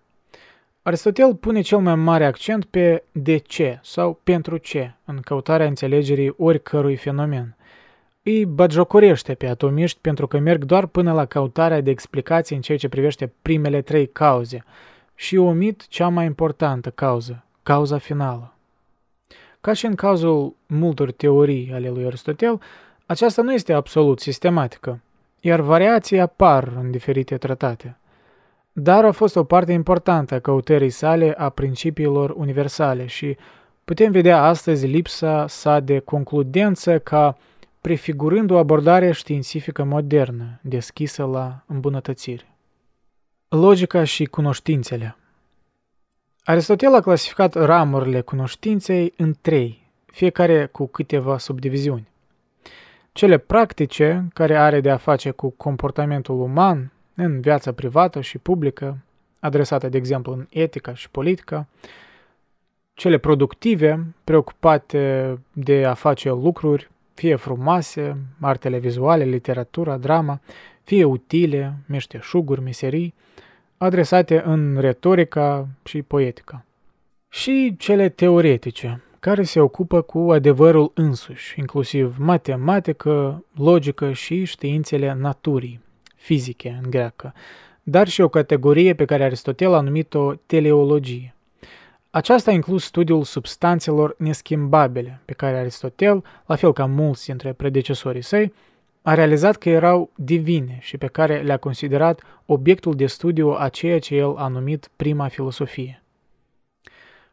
[0.86, 6.34] Aristotel pune cel mai mare accent pe de ce sau pentru ce în căutarea înțelegerii
[6.36, 7.56] oricărui fenomen.
[8.22, 12.78] Îi bagiocorește pe atomiști pentru că merg doar până la căutarea de explicații în ceea
[12.78, 14.64] ce privește primele trei cauze
[15.14, 18.54] și omit cea mai importantă cauză, cauza finală.
[19.60, 22.60] Ca și în cazul multor teorii ale lui Aristotel,
[23.06, 25.00] aceasta nu este absolut sistematică,
[25.40, 27.96] iar variații apar în diferite tratate–
[28.76, 33.36] dar a fost o parte importantă a căutării sale a principiilor universale și
[33.84, 37.36] putem vedea astăzi lipsa sa de concludență ca
[37.80, 42.52] prefigurând o abordare științifică modernă, deschisă la îmbunătățiri.
[43.48, 45.16] Logica și cunoștințele
[46.44, 52.08] Aristotel a clasificat ramurile cunoștinței în trei, fiecare cu câteva subdiviziuni.
[53.12, 58.98] Cele practice, care are de a face cu comportamentul uman, în viața privată și publică,
[59.40, 61.66] adresată, de exemplu, în etica și politică,
[62.94, 70.40] cele productive, preocupate de a face lucruri, fie frumoase, artele vizuale, literatura, drama,
[70.82, 73.14] fie utile, meșteșuguri, meserii,
[73.76, 76.64] adresate în retorica și poetica.
[77.28, 85.80] Și cele teoretice, care se ocupă cu adevărul însuși, inclusiv matematică, logică și științele naturii,
[86.24, 87.34] fizice în greacă,
[87.82, 91.34] dar și o categorie pe care Aristotel a numit-o teleologie.
[92.10, 98.22] Aceasta a inclus studiul substanțelor neschimbabile, pe care Aristotel, la fel ca mulți dintre predecesorii
[98.22, 98.52] săi,
[99.02, 103.98] a realizat că erau divine și pe care le-a considerat obiectul de studiu a ceea
[103.98, 106.02] ce el a numit prima filosofie.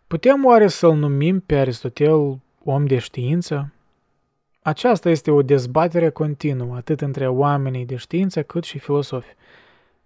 [0.07, 3.73] Putem oare să-l numim pe Aristotel om de știință?
[4.63, 9.35] Aceasta este o dezbatere continuă, atât între oamenii de știință cât și filosofi.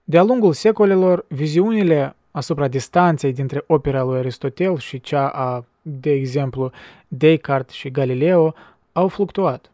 [0.03, 6.71] De-a lungul secolelor, viziunile asupra distanței dintre opera lui Aristotel și cea a, de exemplu,
[7.07, 8.53] Descartes și Galileo
[8.91, 9.71] au fluctuat.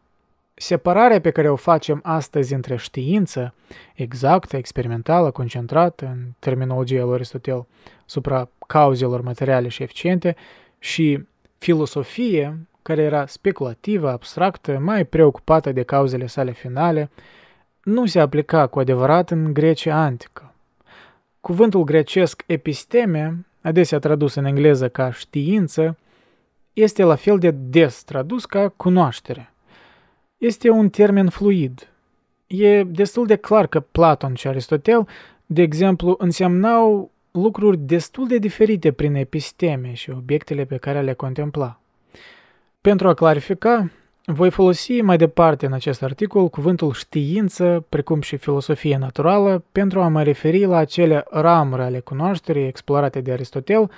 [0.54, 3.54] Separarea pe care o facem astăzi între știință,
[3.94, 7.66] exactă, experimentală, concentrată, în terminologia lui Aristotel,
[8.06, 10.36] supra cauzelor materiale și eficiente,
[10.78, 11.24] și
[11.58, 17.10] filosofie, care era speculativă, abstractă, mai preocupată de cauzele sale finale,
[17.82, 20.54] nu se aplica cu adevărat în Grecia antică.
[21.40, 25.96] Cuvântul grecesc episteme, adesea tradus în engleză ca știință,
[26.72, 29.52] este la fel de des tradus ca cunoaștere.
[30.36, 31.88] Este un termen fluid.
[32.46, 35.08] E destul de clar că Platon și Aristotel,
[35.46, 41.80] de exemplu, însemnau lucruri destul de diferite prin episteme și obiectele pe care le contempla.
[42.82, 43.90] Pentru a clarifica,
[44.24, 50.08] voi folosi mai departe în acest articol cuvântul știință, precum și filosofie naturală, pentru a
[50.08, 53.90] mă referi la acele ramuri ale cunoașterii explorate de Aristotel,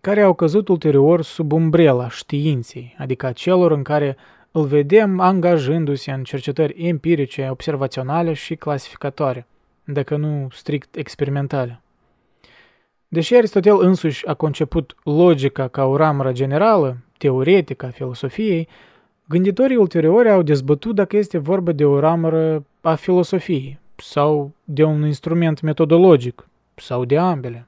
[0.00, 4.16] care au căzut ulterior sub umbrela științei, adică celor în care
[4.50, 9.46] îl vedem angajându-se în cercetări empirice, observaționale și clasificatoare,
[9.84, 11.80] dacă nu strict experimentale.
[13.08, 18.68] Deși Aristotel însuși a conceput logica ca o ramură generală, teoretică a filosofiei,
[19.24, 25.06] gânditorii ulteriori au dezbătut dacă este vorba de o ramură a filosofiei sau de un
[25.06, 27.66] instrument metodologic sau de ambele.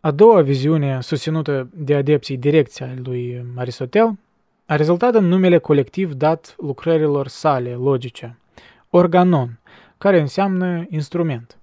[0.00, 4.18] A doua viziune, susținută de adepții direcția lui Aristotel,
[4.66, 8.38] a rezultat în numele colectiv dat lucrărilor sale logice,
[8.90, 9.58] organon,
[9.98, 11.56] care înseamnă instrument.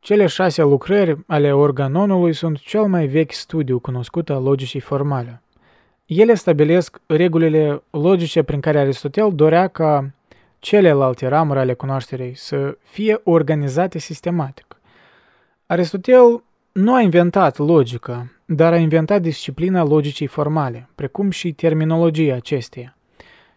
[0.00, 5.41] Cele șase lucrări ale organonului sunt cel mai vechi studiu cunoscut al logicii formale.
[6.14, 10.10] Ele stabilesc regulile logice prin care Aristotel dorea ca
[10.58, 14.66] celelalte ramuri ale cunoașterii să fie organizate sistematic.
[15.66, 22.96] Aristotel nu a inventat logica, dar a inventat disciplina logicii formale, precum și terminologia acesteia.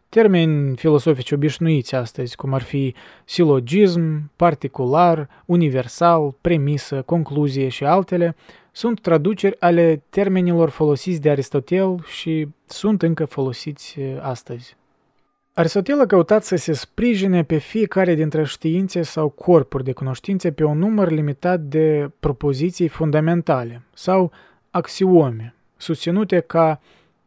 [0.09, 8.35] Termeni filosofici obișnuiți astăzi, cum ar fi silogism, particular, universal, premisă, concluzie și altele,
[8.75, 14.75] sunt traduceri ale termenilor folosiți de Aristotel și sunt încă folosiți astăzi.
[15.53, 20.63] Aristotel a căutat să se sprijine pe fiecare dintre științe sau corpuri de cunoștințe pe
[20.63, 24.31] un număr limitat de propoziții fundamentale sau
[24.71, 26.81] axiome, susținute ca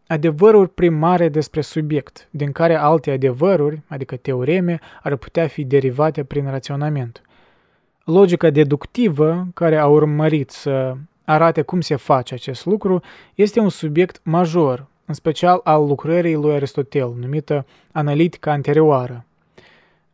[0.07, 6.51] adevăruri primare despre subiect, din care alte adevăruri, adică teoreme, ar putea fi derivate prin
[6.51, 7.23] raționament.
[8.05, 10.97] Logica deductivă, care a urmărit să
[11.31, 13.03] arate cum se face acest lucru,
[13.35, 19.25] este un subiect major, în special al lucrării lui Aristotel, numită analitica anterioară.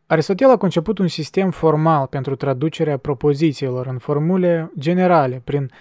[0.07, 5.71] Aristotel a conceput un sistem formal pentru traducerea propozițiilor în formule generale, prin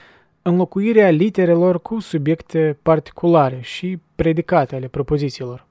[0.42, 5.66] înlocuirea literelor cu subiecte particulare și predicate ale propozițiilor.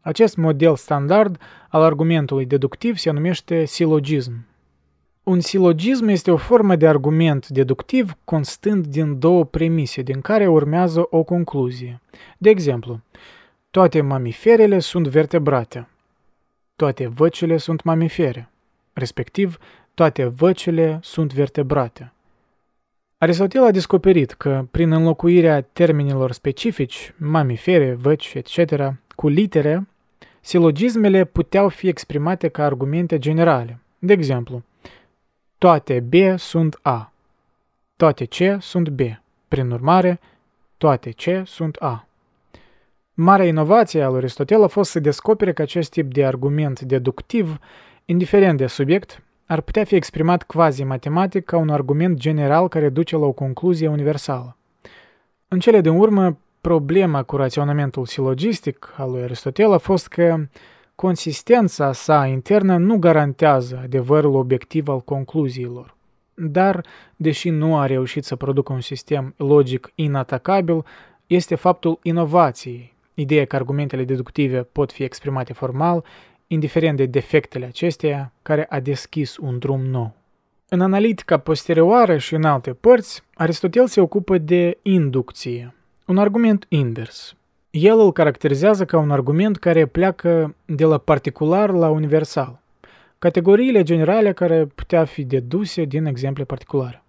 [0.00, 4.46] Acest model standard al argumentului deductiv se numește silogism.
[5.28, 11.06] Un silogism este o formă de argument deductiv constând din două premise, din care urmează
[11.10, 12.00] o concluzie.
[12.38, 13.00] De exemplu,
[13.70, 15.88] toate mamiferele sunt vertebrate.
[16.76, 18.50] Toate văcile sunt mamifere.
[18.92, 19.58] Respectiv,
[19.94, 22.12] toate văcile sunt vertebrate.
[23.18, 29.88] Aristotel a descoperit că, prin înlocuirea termenilor specifici, mamifere, văci, etc., cu litere,
[30.40, 33.78] silogismele puteau fi exprimate ca argumente generale.
[33.98, 34.62] De exemplu,
[35.58, 37.12] toate B sunt A,
[37.96, 39.00] toate C sunt B.
[39.48, 40.20] Prin urmare,
[40.76, 42.06] toate C sunt A.
[43.14, 47.58] Marea inovație a lui Aristotel a fost să descopere că acest tip de argument deductiv,
[48.04, 53.26] indiferent de subiect, ar putea fi exprimat quasi-matematic ca un argument general care duce la
[53.26, 54.56] o concluzie universală.
[55.48, 60.46] În cele din urmă, problema cu raționamentul silogistic al lui Aristotel a fost că
[61.00, 65.96] consistența sa internă nu garantează adevărul obiectiv al concluziilor.
[66.34, 70.84] Dar, deși nu a reușit să producă un sistem logic inatacabil,
[71.26, 76.04] este faptul inovației, ideea că argumentele deductive pot fi exprimate formal,
[76.46, 80.14] indiferent de defectele acesteia, care a deschis un drum nou.
[80.68, 85.74] În analitica posterioară și în alte părți, Aristotel se ocupă de inducție,
[86.06, 87.37] un argument invers.
[87.80, 92.60] El îl caracterizează ca un argument care pleacă de la particular la universal,
[93.18, 97.02] categoriile generale care putea fi deduse din exemple particulare.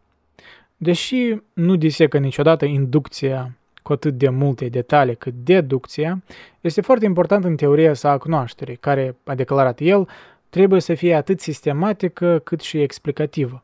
[0.78, 3.52] Deși nu disecă niciodată inducția
[3.84, 6.22] cu atât de multe detalii cât deducția,
[6.62, 10.08] este foarte important în teoria sa a cunoașterii, care, a declarat el,
[10.50, 13.64] trebuie să fie atât sistematică cât și explicativă.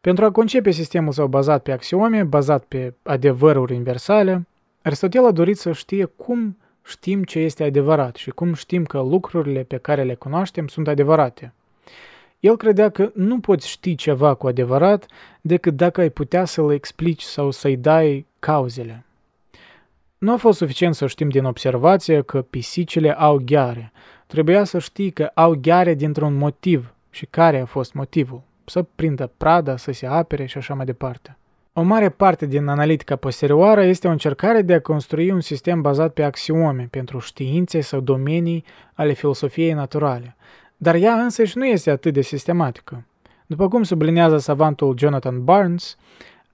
[0.00, 4.46] Pentru a concepe sistemul său bazat pe axiome, bazat pe adevăruri universale,
[4.86, 9.62] Aristotel a dorit să știe cum știm ce este adevărat și cum știm că lucrurile
[9.62, 11.52] pe care le cunoaștem sunt adevărate.
[12.40, 15.06] El credea că nu poți ști ceva cu adevărat
[15.40, 19.04] decât dacă ai putea să-l explici sau să-i dai cauzele.
[20.18, 23.92] Nu a fost suficient să știm din observație că pisicile au gheare.
[24.26, 28.42] Trebuia să știi că au gheare dintr-un motiv și care a fost motivul.
[28.64, 31.36] Să prindă prada, să se apere și așa mai departe.
[31.76, 36.12] O mare parte din analitica posterioară este o încercare de a construi un sistem bazat
[36.12, 40.36] pe axiome pentru științe sau domenii ale filosofiei naturale,
[40.76, 43.04] dar ea însăși nu este atât de sistematică.
[43.46, 45.96] După cum sublinează savantul Jonathan Barnes,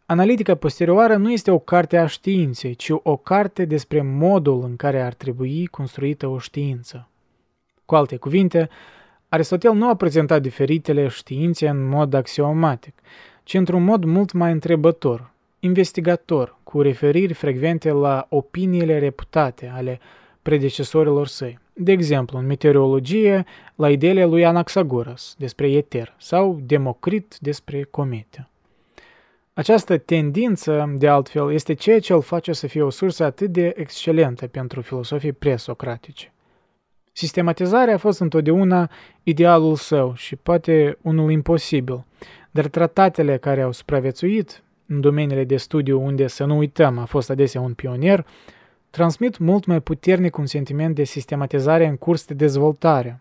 [0.07, 5.03] Analitica posterioară nu este o carte a științei, ci o carte despre modul în care
[5.03, 7.09] ar trebui construită o știință.
[7.85, 8.69] Cu alte cuvinte,
[9.29, 12.95] Aristotel nu a prezentat diferitele științe în mod axiomatic,
[13.51, 20.01] ci într-un mod mult mai întrebător, investigator, cu referiri frecvente la opiniile reputate ale
[20.43, 21.59] predecesorilor săi.
[21.73, 28.49] De exemplu, în meteorologie, la ideile lui Anaxagoras despre eter sau Democrit despre comete.
[29.53, 33.73] Această tendință, de altfel, este ceea ce îl face să fie o sursă atât de
[33.77, 36.33] excelentă pentru filosofii presocratice.
[37.13, 38.91] Sistematizarea a fost întotdeauna
[39.23, 42.05] idealul său și poate unul imposibil,
[42.51, 47.31] dar tratatele care au supraviețuit în domeniile de studiu unde, să nu uităm, a fost
[47.31, 48.27] adesea un pionier,
[48.91, 53.21] transmit mult mai puternic un sentiment de sistematizare în curs de dezvoltare.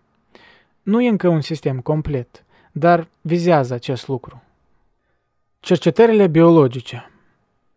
[0.82, 4.44] Nu e încă un sistem complet, dar vizează acest lucru.
[5.60, 7.12] Cercetările biologice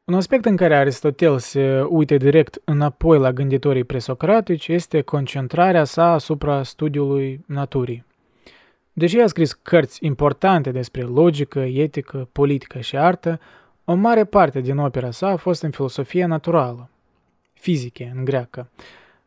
[0.05, 6.13] Un aspect în care Aristotel se uite direct înapoi la gânditorii presocratici este concentrarea sa
[6.13, 8.05] asupra studiului naturii.
[8.93, 13.41] Deși a scris cărți importante despre logică, etică, politică și artă,
[13.85, 16.89] o mare parte din opera sa a fost în filosofia naturală,
[17.53, 18.71] fizică în greacă.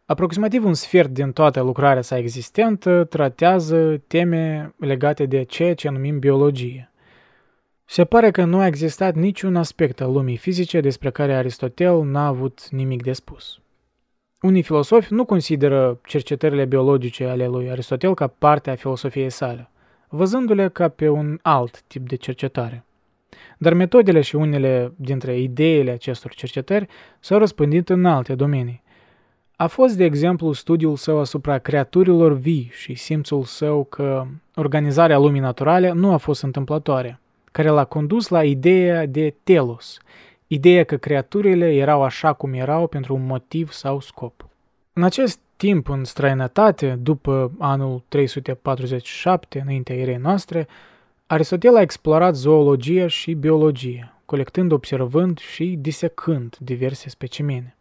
[0.06, 6.20] Aproximativ un sfert din toată lucrarea sa existentă tratează teme legate de ceea ce numim
[6.20, 6.90] biologie–
[7.88, 12.28] se pare că nu a existat niciun aspect al lumii fizice despre care Aristotel n-a
[12.28, 13.60] avut nimic de spus.
[14.42, 19.70] Unii filosofi nu consideră cercetările biologice ale lui Aristotel ca parte a filosofiei sale,
[20.10, 22.86] văzându-le ca pe un alt tip de cercetare.
[23.58, 26.88] Dar metodele și unele dintre ideile acestor cercetări
[27.20, 28.84] s-au răspândit în alte domenii.
[29.56, 35.42] A fost, de exemplu, studiul său asupra creaturilor vii și simțul său că organizarea lumii
[35.42, 37.20] naturale nu a fost întâmplătoare–
[37.56, 39.98] care l-a condus la ideea de telos,
[40.48, 44.48] ideea că creaturile erau așa cum erau pentru un motiv sau scop.
[44.94, 50.68] În acest timp în străinătate, după anul 347 înaintea erei noastre,
[51.28, 57.76] Aristotel a explorat zoologia și biologia, colectând, observând și disecând diverse specimene.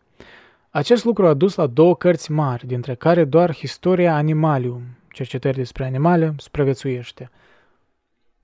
[0.70, 5.84] Acest lucru a dus la două cărți mari, dintre care doar Historia Animalium, cercetări despre
[5.84, 7.30] animale, supraviețuiește.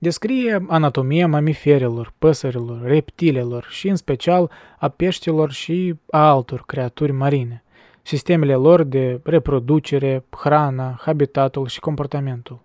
[0.03, 7.63] Descrie anatomia mamiferilor, păsărilor, reptilelor și în special a peștilor și a altor creaturi marine,
[8.01, 12.59] sistemele lor de reproducere, hrana, habitatul și comportamentul.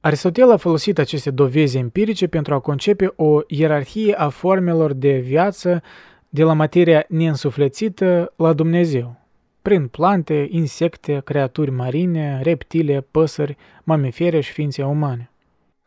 [0.00, 5.82] Aristotel a folosit aceste dovezi empirice pentru a concepe o ierarhie a formelor de viață
[6.28, 9.16] de la materia neînsuflețită la Dumnezeu,
[9.62, 15.30] prin plante, insecte, creaturi marine, reptile, păsări, mamifere și ființe umane.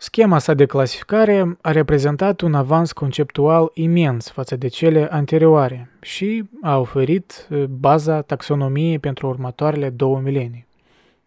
[0.01, 6.49] Schema sa de clasificare a reprezentat un avans conceptual imens față de cele anterioare și
[6.61, 10.67] a oferit baza taxonomiei pentru următoarele două milenii.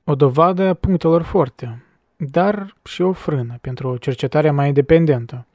[0.04, 1.84] O dovadă a punctelor forte,
[2.16, 5.46] dar și o frână pentru o cercetare mai independentă.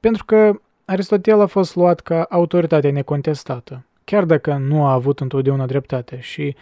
[0.00, 5.66] Pentru că Aristotel a fost luat ca autoritate necontestată, chiar dacă nu a avut întotdeauna
[5.66, 6.56] dreptate și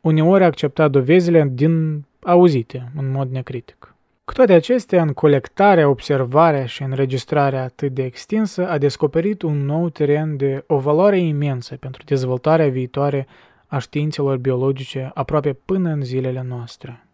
[0.00, 3.90] uneori a acceptat dovezile din auzite, în mod necritic.
[4.26, 9.88] Cu toate acestea, în colectarea, observarea și înregistrarea atât de extinsă, a descoperit un nou
[9.88, 13.26] teren de o valoare imensă pentru dezvoltarea viitoare
[13.66, 17.06] a științelor biologice aproape până în zilele noastre.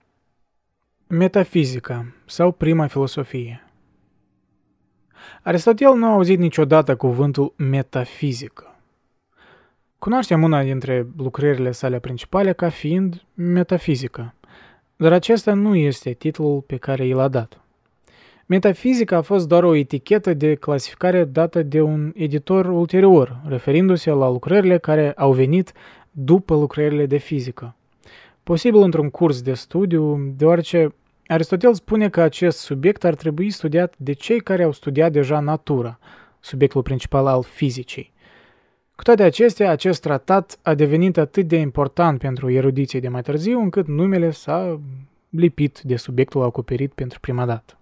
[1.07, 3.65] Metafizica sau prima filosofie
[5.43, 8.77] Aristotel nu a auzit niciodată cuvântul metafizică.
[9.99, 14.35] Cunoaștem una dintre lucrările sale principale ca fiind metafizică,
[15.03, 17.61] dar acesta nu este titlul pe care i l-a dat.
[18.47, 24.29] Metafizica a fost doar o etichetă de clasificare dată de un editor ulterior, referindu-se la
[24.29, 25.73] lucrările care au venit
[26.11, 27.75] după lucrările de fizică.
[28.43, 30.95] Posibil într-un curs de studiu, deoarece
[31.27, 35.99] Aristotel spune că acest subiect ar trebui studiat de cei care au studiat deja natura,
[36.41, 38.13] subiectul principal al fizicii.
[39.03, 43.61] Cu toate acestea, acest tratat a devenit atât de important pentru erudiții de mai târziu,
[43.61, 44.81] încât numele s-a
[45.31, 47.77] lipit de subiectul acoperit pentru prima dată.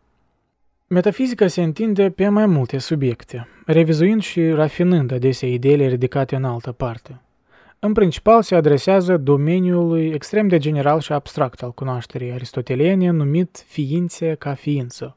[0.87, 6.73] Metafizica se întinde pe mai multe subiecte, revizuind și rafinând adesea ideile ridicate în altă
[6.73, 7.21] parte.
[7.79, 14.35] În principal se adresează domeniului extrem de general și abstract al cunoașterii aristoteliene numit ființe
[14.35, 15.17] ca ființă,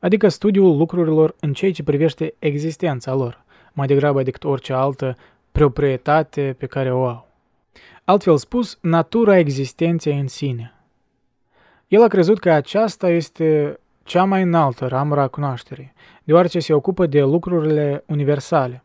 [0.00, 3.46] adică studiul lucrurilor în ceea ce privește existența lor,
[3.78, 5.16] mai degrabă decât orice altă
[5.52, 7.28] proprietate pe care o au.
[8.04, 10.74] Altfel spus, natura existenței în sine.
[11.88, 15.92] El a crezut că aceasta este cea mai înaltă ramură a cunoașterii,
[16.24, 18.82] deoarece se ocupă de lucrurile universale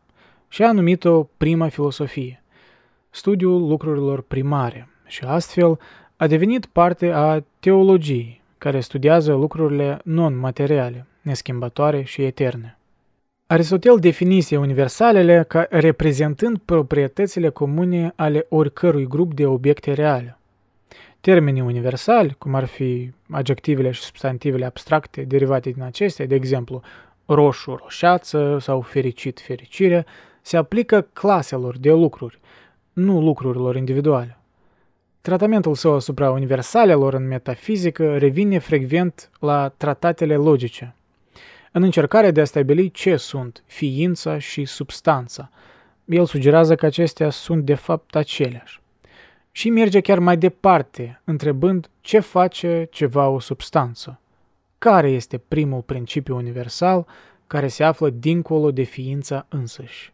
[0.48, 2.44] și a numit-o prima filosofie
[3.14, 5.78] studiul lucrurilor primare și astfel
[6.16, 12.73] a devenit parte a teologiei, care studiază lucrurile non-materiale, neschimbătoare și eterne.
[13.54, 20.38] Aristotel definise universalele ca reprezentând proprietățile comune ale oricărui grup de obiecte reale.
[21.20, 26.82] Termenii universali, cum ar fi adjectivele și substantivele abstracte derivate din acestea, de exemplu,
[27.26, 30.06] roșu, roșață sau fericit, fericire,
[30.42, 32.40] se aplică claselor de lucruri,
[32.92, 34.38] nu lucrurilor individuale.
[35.20, 40.94] Tratamentul său asupra universalelor în metafizică revine frecvent la tratatele logice,
[41.76, 45.50] în încercarea de a stabili ce sunt ființa și substanța.
[46.04, 48.80] El sugerează că acestea sunt de fapt aceleași.
[49.50, 54.20] Și merge chiar mai departe, întrebând ce face ceva o substanță.
[54.78, 57.06] Care este primul principiu universal
[57.46, 60.12] care se află dincolo de ființa însăși?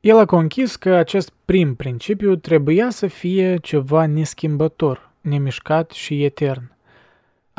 [0.00, 6.72] El a conchis că acest prim principiu trebuia să fie ceva neschimbător, nemișcat și etern.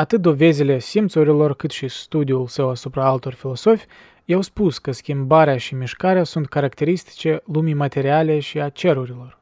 [0.02, 3.86] Atât dovezile simțurilor cât și studiul său asupra altor filosofi
[4.26, 9.38] i-au spus că schimbarea și mișcarea sunt caracteristice lumii materiale și a cerurilor.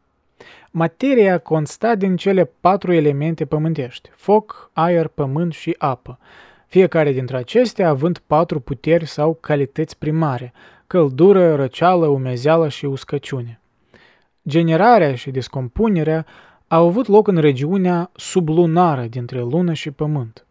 [0.71, 6.19] Materia consta din cele patru elemente pământești, foc, aer, pământ și apă,
[6.67, 10.53] fiecare dintre acestea având patru puteri sau calități primare,
[10.87, 13.59] căldură, răceală, umezeală și uscăciune.
[14.47, 16.25] Generarea și descompunerea
[16.67, 20.43] au avut loc în regiunea sublunară dintre lună și pământ.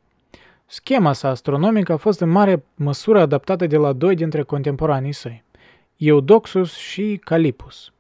[0.71, 5.45] Schema sa astronomică a fost în mare măsură adaptată de la doi dintre contemporanii săi,
[5.97, 7.93] Eudoxus și Calipus.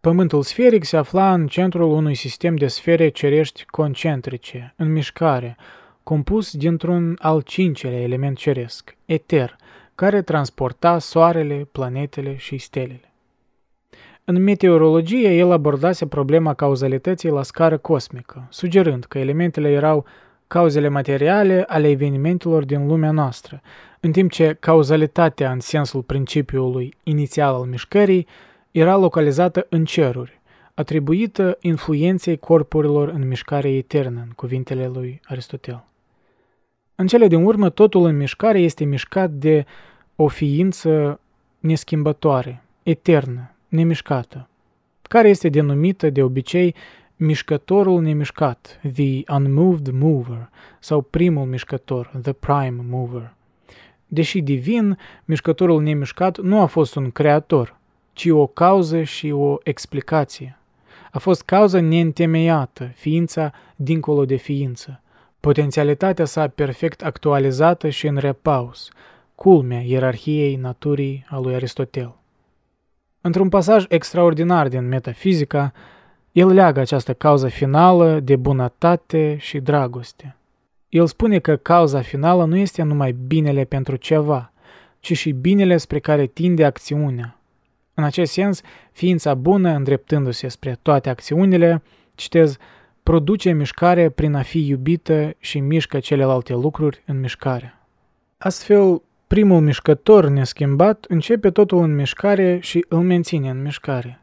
[0.00, 5.56] Pământul sferic se afla în centrul unui sistem de sfere cerești concentrice, în mișcare,
[6.02, 9.56] compus dintr-un al cincelea element ceresc, eter,
[9.94, 13.12] care transporta soarele, planetele și stelele.
[14.24, 20.06] În meteorologie, el abordase problema cauzalității la scară cosmică, sugerând că elementele erau
[20.50, 23.60] cauzele materiale ale evenimentelor din lumea noastră,
[24.00, 28.26] în timp ce cauzalitatea în sensul principiului inițial al mișcării
[28.70, 30.40] era localizată în ceruri,
[30.74, 35.84] atribuită influenței corpurilor în mișcare eternă, în cuvintele lui Aristotel.
[36.94, 39.64] În cele din urmă, totul în mișcare este mișcat de
[40.16, 41.20] o ființă
[41.58, 44.48] neschimbătoare, eternă, nemișcată,
[45.02, 46.74] care este denumită de obicei
[47.22, 50.48] mișcătorul nemișcat, the unmoved mover,
[50.78, 53.34] sau primul mișcător, the prime mover.
[54.06, 57.76] Deși divin, mișcătorul nemișcat nu a fost un creator,
[58.12, 60.58] ci o cauză și o explicație.
[61.10, 65.02] A fost cauza neîntemeiată, ființa dincolo de ființă,
[65.40, 68.90] potențialitatea sa perfect actualizată și în repaus,
[69.34, 72.14] culmea ierarhiei naturii a lui Aristotel.
[73.20, 75.72] Într-un pasaj extraordinar din Metafizica,
[76.32, 80.36] el leagă această cauză finală de bunătate și dragoste.
[80.88, 84.52] El spune că cauza finală nu este numai binele pentru ceva,
[85.00, 87.38] ci și binele spre care tinde acțiunea.
[87.94, 88.60] În acest sens,
[88.92, 91.82] ființa bună, îndreptându-se spre toate acțiunile,
[92.14, 92.56] citez,
[93.02, 97.74] produce mișcare prin a fi iubită și mișcă celelalte lucruri în mișcare.
[98.38, 104.20] Astfel, primul mișcător neschimbat începe totul în mișcare și îl menține în mișcare.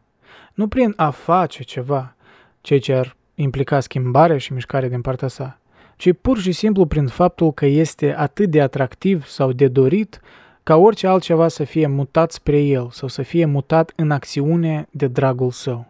[0.58, 2.16] Nu prin a face ceva,
[2.62, 5.60] ceea ce ar implica schimbare și mișcare din partea sa,
[5.96, 10.20] ci pur și simplu prin faptul că este atât de atractiv sau de dorit
[10.64, 15.08] ca orice altceva să fie mutat spre el sau să fie mutat în acțiune de
[15.08, 15.86] dragul său.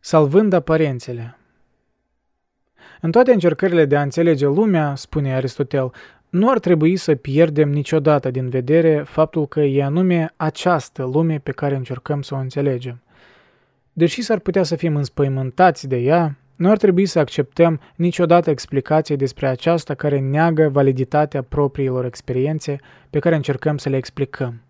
[0.00, 1.38] Salvând aparențele
[3.00, 5.92] În toate încercările de a înțelege lumea, spune Aristotel,
[6.28, 11.52] nu ar trebui să pierdem niciodată din vedere faptul că e anume această lume pe
[11.52, 13.00] care încercăm să o înțelegem.
[13.98, 19.16] Deși s-ar putea să fim înspăimântați de ea, nu ar trebui să acceptăm niciodată explicații
[19.16, 22.76] despre aceasta care neagă validitatea propriilor experiențe
[23.10, 24.60] pe care încercăm să le explicăm.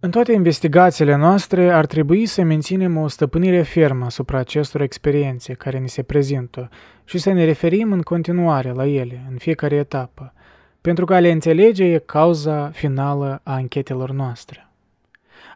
[0.00, 5.78] În toate investigațiile noastre ar trebui să menținem o stăpânire fermă asupra acestor experiențe care
[5.78, 6.68] ni se prezintă
[7.04, 10.32] și să ne referim în continuare la ele, în fiecare etapă,
[10.80, 14.65] pentru că a le înțelege e cauza finală a anchetelor noastre.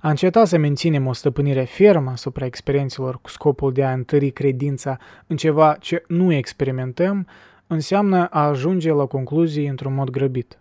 [0.03, 4.99] A înceta să menținem o stăpânire fermă asupra experiențelor cu scopul de a întări credința
[5.27, 7.27] în ceva ce nu experimentăm
[7.67, 10.59] înseamnă a ajunge la concluzii într-un mod grăbit.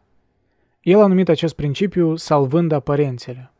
[0.81, 3.51] El a numit acest principiu salvând aparențele.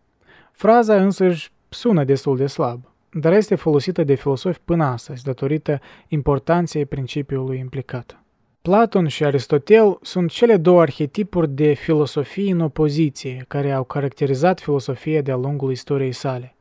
[0.52, 6.86] Fraza însăși sună destul de slab, dar este folosită de filosofi până astăzi datorită importanței
[6.86, 8.24] principiului implicat.
[8.70, 15.22] Platon și Aristotel sunt cele două arhetipuri de filosofie în opoziție care au caracterizat filosofia
[15.22, 16.56] de-a lungul istoriei sale.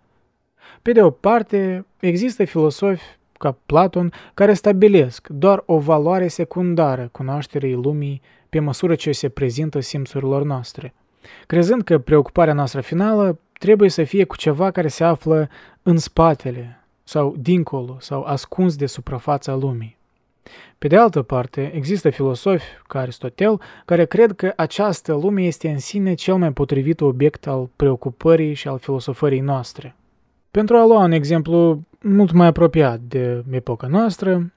[0.82, 3.02] Pe de o parte, există filosofi
[3.38, 9.80] ca Platon care stabilesc doar o valoare secundară cunoașterii lumii pe măsură ce se prezintă
[9.80, 10.94] simțurilor noastre,
[11.46, 15.48] crezând că preocuparea noastră finală trebuie să fie cu ceva care se află
[15.82, 19.97] în spatele sau dincolo sau ascuns de suprafața lumii.
[20.78, 25.78] Pe de altă parte, există filosofi, ca Aristotel, care cred că această lume este în
[25.78, 29.96] sine cel mai potrivit obiect al preocupării și al filosofării noastre.
[30.50, 34.52] Pentru a lua un exemplu mult mai apropiat de epoca noastră,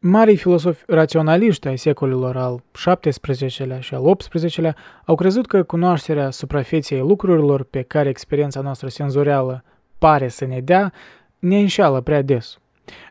[0.00, 6.98] Marii filosofi raționaliști ai secolilor al XVII-lea și al XVIII-lea au crezut că cunoașterea suprafeței
[6.98, 9.64] lucrurilor pe care experiența noastră senzorială
[9.98, 10.92] pare să ne dea
[11.38, 12.58] ne înșeală prea des.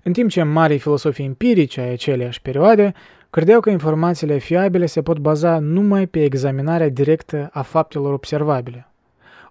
[0.04, 2.94] În timp ce marii filosofii empirici ai aceleași perioade
[3.30, 8.92] credeau că informațiile fiabile se pot baza numai pe examinarea directă a faptelor observabile.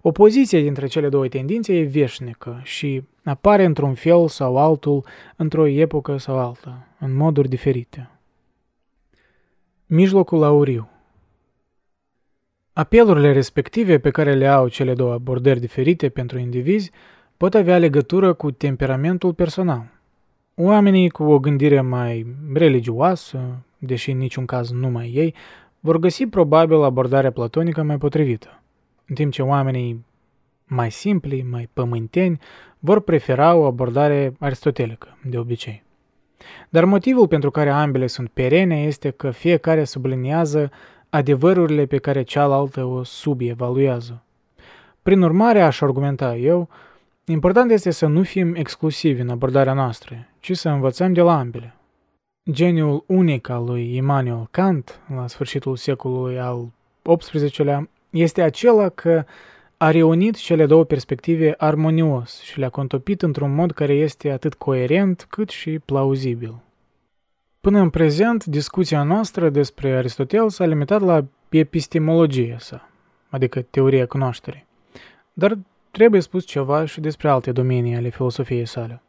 [0.01, 5.05] Opoziția dintre cele două tendințe e veșnică și apare într-un fel sau altul,
[5.35, 8.09] într-o epocă sau alta, în moduri diferite.
[9.85, 10.89] Mijlocul auriu
[12.73, 16.91] Apelurile respective pe care le au cele două abordări diferite pentru indivizi
[17.37, 19.96] pot avea legătură cu temperamentul personal.
[20.59, 23.39] Oamenii cu o gândire mai religioasă,
[23.77, 25.33] deși în niciun caz numai ei,
[25.79, 28.61] vor găsi probabil abordarea platonică mai potrivită,
[29.07, 30.05] în timp ce oamenii
[30.65, 32.39] mai simpli, mai pământeni,
[32.79, 35.83] vor prefera o abordare aristotelică, de obicei.
[36.69, 40.71] Dar motivul pentru care ambele sunt perene este că fiecare subliniază
[41.09, 44.23] adevărurile pe care cealaltă o subievaluează.
[45.01, 46.69] Prin urmare, aș argumenta eu,
[47.29, 51.75] Important este să nu fim exclusivi în abordarea noastră, ci să învățăm de la ambele.
[52.51, 56.71] Geniul unic al lui Immanuel Kant, la sfârșitul secolului al
[57.17, 59.25] XVIII-lea, este acela că
[59.77, 65.25] a reunit cele două perspective armonios și le-a contopit într-un mod care este atât coerent
[65.29, 66.55] cât și plauzibil.
[67.61, 72.89] Până în prezent, discuția noastră despre Aristotel s-a limitat la epistemologia sa,
[73.29, 74.65] adică teoria cunoașterii.
[75.33, 75.57] Dar
[75.97, 79.01] trebuie spus ceva și despre alte domenii ale filosofiei sale.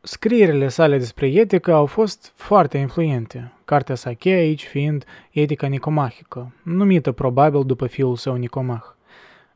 [0.00, 6.52] Scrierile sale despre etică au fost foarte influente, cartea sa cheie aici fiind Etica Nicomahică,
[6.62, 8.82] numită probabil după fiul său Nicomah.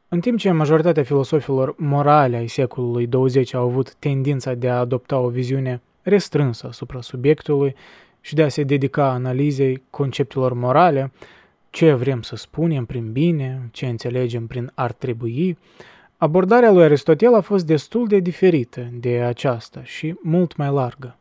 [0.08, 5.18] În timp ce majoritatea filosofilor morale ai secolului 20 au avut tendința de a adopta
[5.18, 7.74] o viziune restrânsă asupra subiectului
[8.20, 11.12] și de a se dedica analizei conceptelor morale,
[11.70, 15.58] ce vrem să spunem prin bine, ce înțelegem prin ar trebui,
[16.22, 21.16] abordarea lui Aristotel a fost destul de diferită de aceasta și mult mai largă.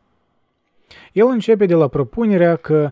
[1.12, 2.90] El începe de la propunerea că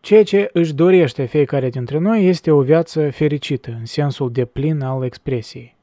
[0.00, 4.82] ceea ce își dorește fiecare dintre noi este o viață fericită, în sensul de plin
[4.82, 5.76] al expresiei.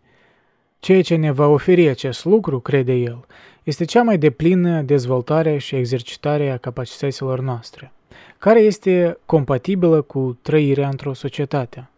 [0.79, 3.25] Ceea ce ne va oferi acest lucru, crede el,
[3.63, 7.91] este cea mai deplină dezvoltare și exercitare a capacităților noastre,
[8.37, 11.89] care este compatibilă cu trăirea într-o societate.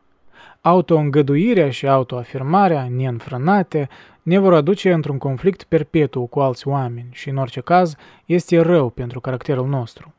[0.67, 3.89] Autoîngăduirea și autoafirmarea neînfrânate
[4.23, 7.95] ne vor aduce într-un conflict perpetu cu alți oameni și, în orice caz,
[8.25, 10.13] este rău pentru caracterul nostru.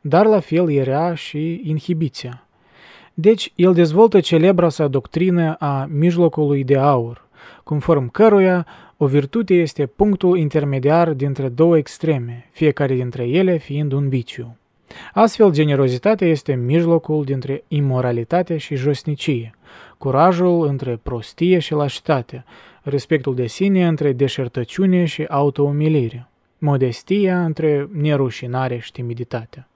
[0.00, 2.46] Dar la fel era și inhibiția.
[3.14, 7.26] Deci, el dezvoltă celebra sa doctrină a mijlocului de aur,
[7.62, 14.08] conform căruia o virtute este punctul intermediar dintre două extreme, fiecare dintre ele fiind un
[14.08, 14.56] viciu.
[15.12, 19.54] Astfel, generozitatea este mijlocul dintre imoralitate și josnicie,
[19.98, 22.44] curajul între prostie și lașitate,
[22.82, 26.28] respectul de sine între deșertăciune și autoumilire,
[26.58, 29.66] modestia între nerușinare și timiditate.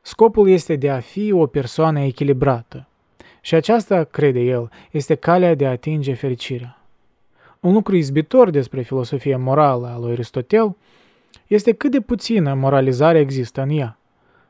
[0.00, 2.86] Scopul este de a fi o persoană echilibrată.
[3.40, 6.78] Și aceasta, crede el, este calea de a atinge fericirea.
[7.60, 10.76] Un lucru izbitor despre filosofia morală a lui Aristotel
[11.46, 13.98] este cât de puțină moralizare există în ea.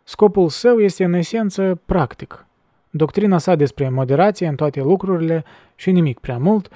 [0.05, 2.47] Scopul său este în esență practic.
[2.91, 5.45] Doctrina sa despre moderație în toate lucrurile
[5.75, 6.69] și nimic prea mult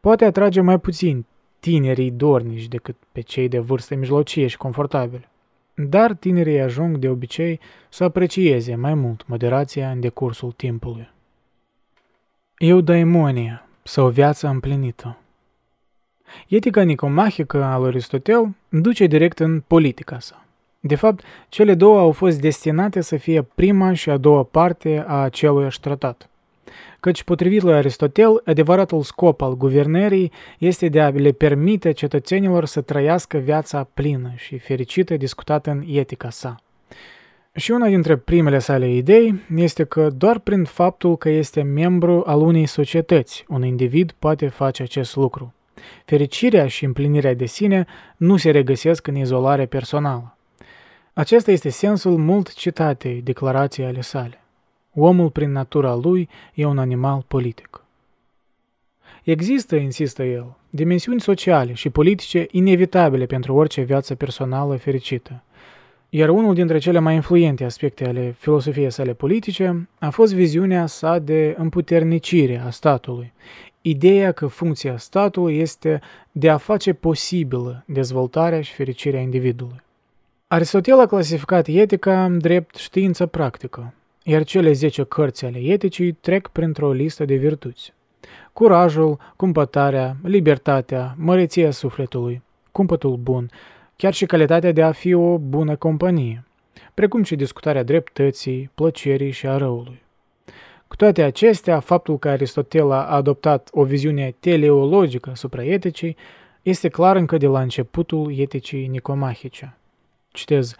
[0.00, 1.26] poate atrage mai puțin
[1.60, 5.28] tinerii dornici decât pe cei de vârstă mijlocie și confortabile.
[5.74, 11.10] Dar tinerii ajung de obicei să aprecieze mai mult moderația în decursul timpului.
[12.58, 15.18] Eudaimonia, sau viața împlinită.
[16.48, 20.47] Etica nicomahică a lui Aristotel duce direct în politica sa.
[20.80, 25.22] De fapt, cele două au fost destinate să fie prima și a doua parte a
[25.22, 26.28] aceluiași tratat.
[27.00, 32.80] Căci, potrivit lui Aristotel, adevăratul scop al guvernării este de a le permite cetățenilor să
[32.80, 36.56] trăiască viața plină și fericită discutată în etica sa.
[37.54, 42.40] Și una dintre primele sale idei este că doar prin faptul că este membru al
[42.40, 45.54] unei societăți, un individ poate face acest lucru.
[46.04, 50.37] Fericirea și împlinirea de sine nu se regăsesc în izolare personală.
[51.18, 54.40] Acesta este sensul mult citatei declarației ale sale.
[54.94, 57.84] Omul, prin natura lui, e un animal politic.
[59.22, 65.42] Există, insistă el, dimensiuni sociale și politice inevitabile pentru orice viață personală fericită.
[66.08, 71.18] Iar unul dintre cele mai influente aspecte ale filosofiei sale politice a fost viziunea sa
[71.18, 73.32] de împuternicire a statului,
[73.80, 76.00] ideea că funcția statului este
[76.32, 79.86] de a face posibilă dezvoltarea și fericirea individului.
[80.50, 86.92] Aristotel a clasificat etica drept știință practică, iar cele 10 cărți ale eticii trec printr-o
[86.92, 87.92] listă de virtuți.
[88.52, 92.42] Curajul, cumpătarea, libertatea, măreția sufletului,
[92.72, 93.50] cumpătul bun,
[93.96, 96.44] chiar și calitatea de a fi o bună companie,
[96.94, 100.02] precum și discutarea dreptății, plăcerii și a răului.
[100.86, 106.16] Cu toate acestea, faptul că Aristotel a adoptat o viziune teleologică asupra eticii
[106.62, 109.77] este clar încă de la începutul eticii nicomahice.
[110.38, 110.74] Citez,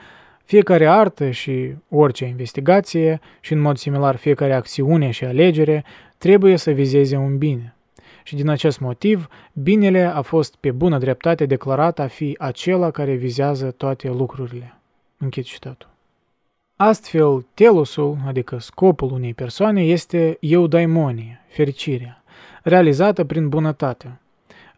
[0.44, 5.84] fiecare artă și orice investigație și în mod similar fiecare acțiune și alegere
[6.18, 7.74] trebuie să vizeze un bine.
[8.22, 13.14] Și din acest motiv, binele a fost pe bună dreptate declarat a fi acela care
[13.14, 14.74] vizează toate lucrurile.
[15.16, 15.88] Închid citatul.
[16.76, 22.22] Astfel, telosul, adică scopul unei persoane, este eudaimonie, fericirea,
[22.62, 24.18] realizată prin bunătate.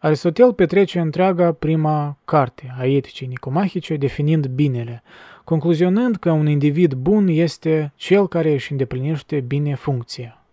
[0.03, 5.03] Aristotel petrece întreaga prima carte a eticii nicomahice definind binele,
[5.43, 10.43] concluzionând că un individ bun este cel care își îndeplinește bine funcția.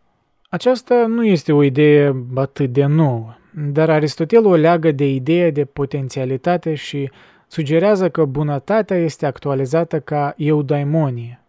[0.49, 5.65] Aceasta nu este o idee atât de nouă, dar Aristotel o leagă de ideea de
[5.65, 7.11] potențialitate și
[7.47, 11.41] sugerează că bunătatea este actualizată ca eudaimonie.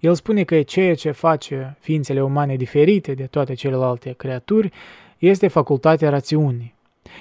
[0.00, 4.72] El spune că ceea ce face ființele umane diferite de toate celelalte creaturi
[5.18, 6.76] este facultatea rațiunii,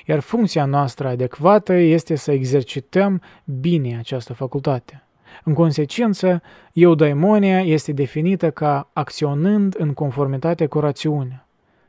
[0.05, 5.01] iar funcția noastră adecvată este să exercităm bine această facultate.
[5.43, 6.41] În consecință,
[6.73, 11.47] eudaimonia este definită ca acționând în conformitate cu rațiunea.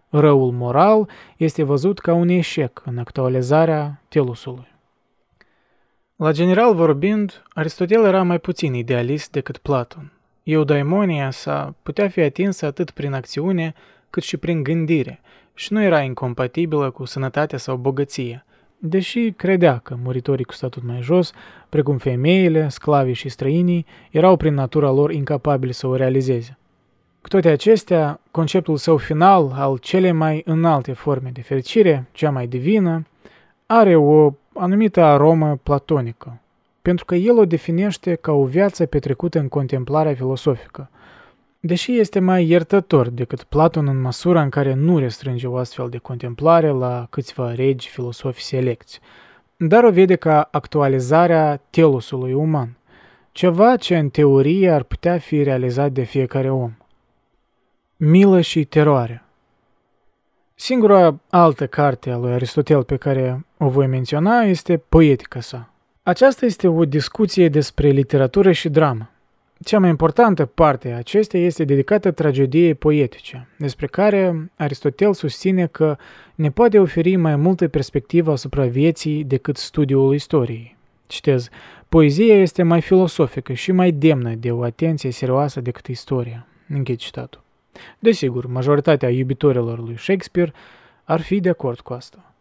[0.08, 4.66] Răul moral este văzut ca un eșec în actualizarea telusului.
[6.16, 10.12] La general vorbind, Aristotel era mai puțin idealist decât Platon.
[10.42, 13.74] Eudaimonia sa putea fi atinsă atât prin acțiune
[14.10, 15.20] cât și prin gândire
[15.58, 18.44] și nu era incompatibilă cu sănătatea sau bogăția,
[18.78, 21.32] deși credea că muritorii cu statut mai jos,
[21.68, 26.58] precum femeile, sclavii și străinii, erau prin natura lor incapabili să o realizeze.
[27.20, 32.46] Cu toate acestea, conceptul său final al celei mai înalte forme de fericire, cea mai
[32.46, 33.06] divină,
[33.66, 36.40] are o anumită aromă platonică,
[36.82, 40.90] pentru că el o definește ca o viață petrecută în contemplarea filosofică,
[41.60, 45.98] deși este mai iertător decât Platon în măsura în care nu restrânge o astfel de
[45.98, 49.00] contemplare la câțiva regi filosofi selecți,
[49.56, 52.76] dar o vede ca actualizarea telosului uman,
[53.32, 56.76] ceva ce în teorie ar putea fi realizat de fiecare om.
[57.96, 59.22] Milă și teroare
[60.60, 65.70] Singura altă carte a lui Aristotel pe care o voi menționa este Poetica sa.
[66.02, 69.10] Aceasta este o discuție despre literatură și dramă.
[69.64, 75.96] Cea mai importantă parte a acesteia este dedicată tragediei poetice, despre care Aristotel susține că
[76.34, 80.76] ne poate oferi mai multă perspectivă asupra vieții decât studiul istoriei.
[81.06, 81.48] Citez,
[81.88, 86.46] poezia este mai filosofică și mai demnă de o atenție serioasă decât istoria.
[86.68, 87.42] Închid citatul.
[87.98, 90.52] Desigur, majoritatea iubitorilor lui Shakespeare
[91.04, 92.32] ar fi de acord cu asta.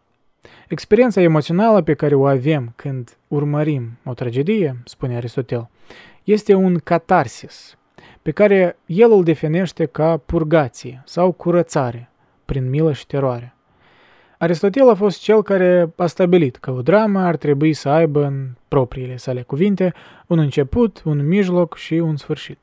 [0.68, 5.68] Experiența emoțională pe care o avem când urmărim o tragedie, spune Aristotel,
[6.32, 7.78] este un catarsis,
[8.22, 12.10] pe care el îl definește ca purgație sau curățare,
[12.44, 13.54] prin milă și teroare.
[14.38, 18.48] Aristotel a fost cel care a stabilit că o dramă ar trebui să aibă în
[18.68, 19.92] propriile sale cuvinte
[20.26, 22.58] un început, un mijloc și un sfârșit.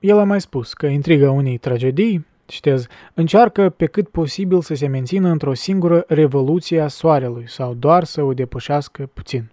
[0.00, 4.86] El a mai spus că intriga unei tragedii, citez, încearcă pe cât posibil să se
[4.86, 9.50] mențină într-o singură revoluție a soarelui sau doar să o depășească puțin.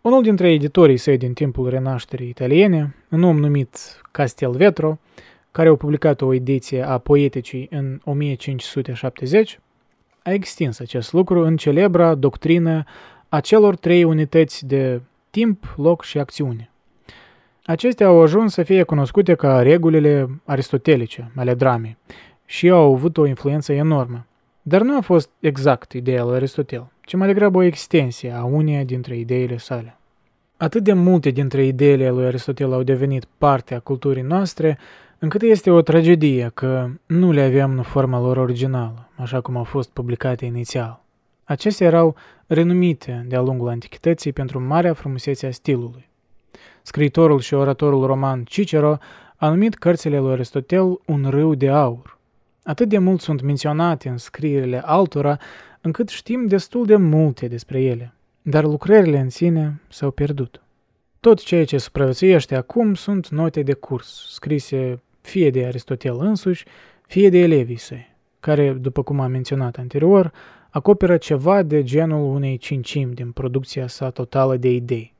[0.00, 4.98] Unul dintre editorii săi din timpul renașterii italiene, un om numit Castelvetro,
[5.50, 9.60] care a publicat o ediție a poeticii în 1570,
[10.22, 12.84] a extins acest lucru în celebra doctrină
[13.28, 16.70] a celor trei unități de timp, loc și acțiune.
[17.64, 21.96] Acestea au ajuns să fie cunoscute ca regulile aristotelice ale dramei
[22.44, 24.26] și au avut o influență enormă.
[24.68, 28.84] Dar nu a fost exact ideea lui Aristotel, ci mai degrabă o extensie a uneia
[28.84, 29.96] dintre ideile sale.
[30.56, 34.78] Atât de multe dintre ideile lui Aristotel au devenit parte a culturii noastre,
[35.18, 39.64] încât este o tragedie că nu le aveam în forma lor originală, așa cum au
[39.64, 41.02] fost publicate inițial.
[41.44, 42.14] Acestea erau
[42.46, 46.08] renumite de-a lungul antichității pentru marea frumusețe a stilului.
[46.82, 48.98] Scriitorul și oratorul roman Cicero
[49.36, 52.17] a numit cărțile lui Aristotel un râu de aur.
[52.68, 55.38] Atât de mult sunt menționate în scrierile altora,
[55.80, 60.62] încât știm destul de multe despre ele, dar lucrările în sine s-au pierdut.
[61.20, 66.64] Tot ceea ce supraviețuiește acum sunt note de curs, scrise fie de Aristotel însuși,
[67.06, 70.32] fie de elevii săi, care, după cum am menționat anterior,
[70.70, 75.14] acoperă ceva de genul unei cincimi din producția sa totală de idei.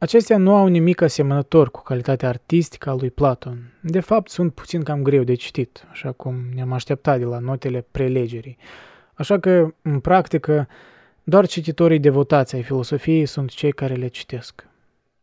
[0.00, 3.72] Acestea nu au nimic asemănător cu calitatea artistică a lui Platon.
[3.82, 7.86] De fapt, sunt puțin cam greu de citit, așa cum ne-am așteptat de la notele
[7.90, 8.56] prelegerii.
[9.14, 10.68] Așa că, în practică,
[11.24, 14.66] doar cititorii devotați ai filosofiei sunt cei care le citesc.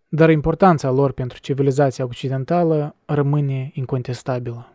[0.08, 4.74] Dar importanța lor pentru civilizația occidentală rămâne incontestabilă.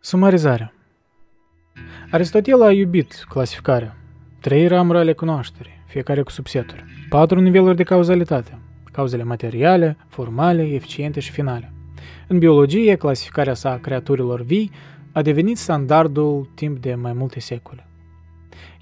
[0.00, 0.72] Sumarizarea
[2.10, 3.96] Aristotel a iubit clasificarea.
[4.40, 6.84] Trei ramuri ale cunoașterii fiecare cu subseturi.
[7.08, 8.58] Patru niveluri de cauzalitate.
[8.92, 11.72] Cauzele materiale, formale, eficiente și finale.
[12.28, 14.70] În biologie, clasificarea sa a creaturilor vii
[15.12, 17.86] a devenit standardul timp de mai multe secole.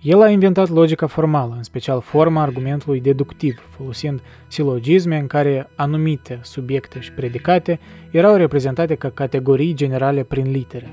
[0.02, 6.38] El a inventat logica formală, în special forma argumentului deductiv, folosind silogisme în care anumite
[6.42, 7.78] subiecte și predicate
[8.10, 10.90] erau reprezentate ca categorii generale prin litere.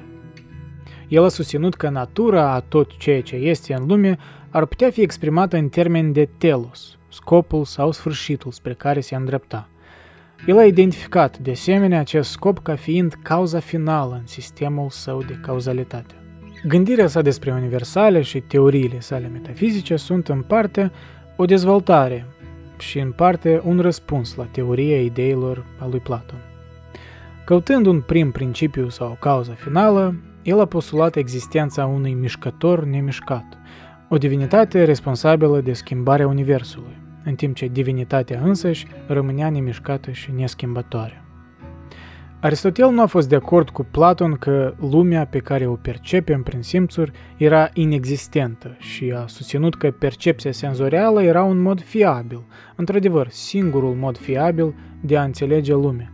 [1.07, 4.17] El a susținut că natura a tot ceea ce este în lume
[4.55, 9.69] ar putea fi exprimată în termeni de telos, scopul sau sfârșitul spre care se îndrepta.
[10.47, 15.39] El a identificat, de asemenea, acest scop ca fiind cauza finală în sistemul său de
[15.41, 16.13] cauzalitate.
[16.67, 20.91] Gândirea sa despre universale și teoriile sale metafizice sunt în parte
[21.35, 22.25] o dezvoltare
[22.77, 26.39] și în parte un răspuns la teoria ideilor a lui Platon.
[27.45, 33.45] Căutând un prim principiu sau o cauză finală, el a postulat existența unui mișcător nemișcat–
[34.09, 41.25] o divinitate responsabilă de schimbarea Universului, în timp ce divinitatea însăși rămânea nemișcată și neschimbătoare.
[42.39, 46.61] Aristotel nu a fost de acord cu Platon că lumea pe care o percepem prin
[46.61, 52.43] simțuri era inexistentă și a susținut că percepția senzorială era un mod fiabil,
[52.75, 56.13] într-adevăr singurul mod fiabil de a înțelege lumea.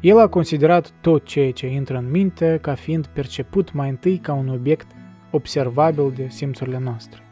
[0.00, 4.32] El a considerat tot ceea ce intră în minte ca fiind perceput mai întâi ca
[4.32, 4.86] un obiect
[5.30, 7.22] observabil de simțurile noastre.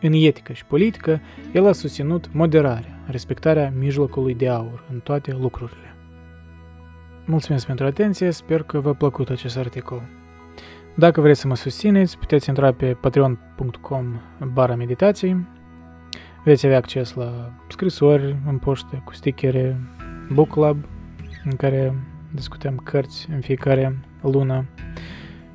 [0.00, 1.20] În etică și politică,
[1.52, 5.94] el a susținut moderarea, respectarea mijlocului de aur în toate lucrurile.
[7.24, 10.02] Mulțumesc pentru atenție, sper că v-a plăcut acest articol.
[10.94, 14.20] Dacă vreți să mă susțineți, puteți intra pe patreon.com
[14.52, 15.48] bara meditații.
[16.44, 19.80] Veți avea acces la scrisori în poștă cu stickere,
[20.32, 20.84] book club,
[21.44, 21.94] în care
[22.34, 24.64] discutăm cărți în fiecare lună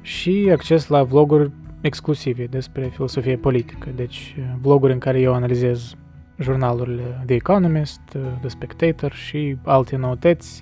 [0.07, 1.51] și acces la vloguri
[1.81, 5.95] exclusive despre filosofie politică, deci vloguri în care eu analizez
[6.39, 8.01] jurnalurile The Economist,
[8.39, 10.61] The Spectator și alte noutăți,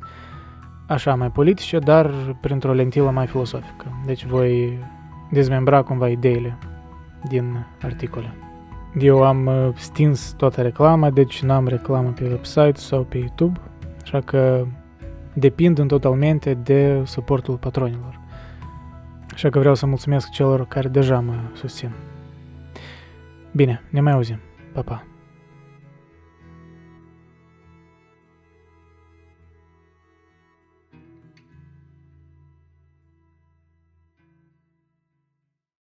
[0.88, 3.86] așa mai politice, dar printr-o lentilă mai filosofică.
[4.06, 4.78] Deci voi
[5.32, 6.58] dezmembra cumva ideile
[7.28, 8.34] din articole.
[9.00, 13.60] Eu am uh, stins toată reclama, deci n-am reclamă pe website sau pe YouTube,
[14.02, 14.66] așa că
[15.34, 18.24] depind în totalmente de suportul patronilor.
[19.36, 21.91] Așa că vreau să mulțumesc celor care deja mă susțin.
[23.51, 24.39] Bine, ne mai auzim.
[24.73, 25.14] Pa, pa!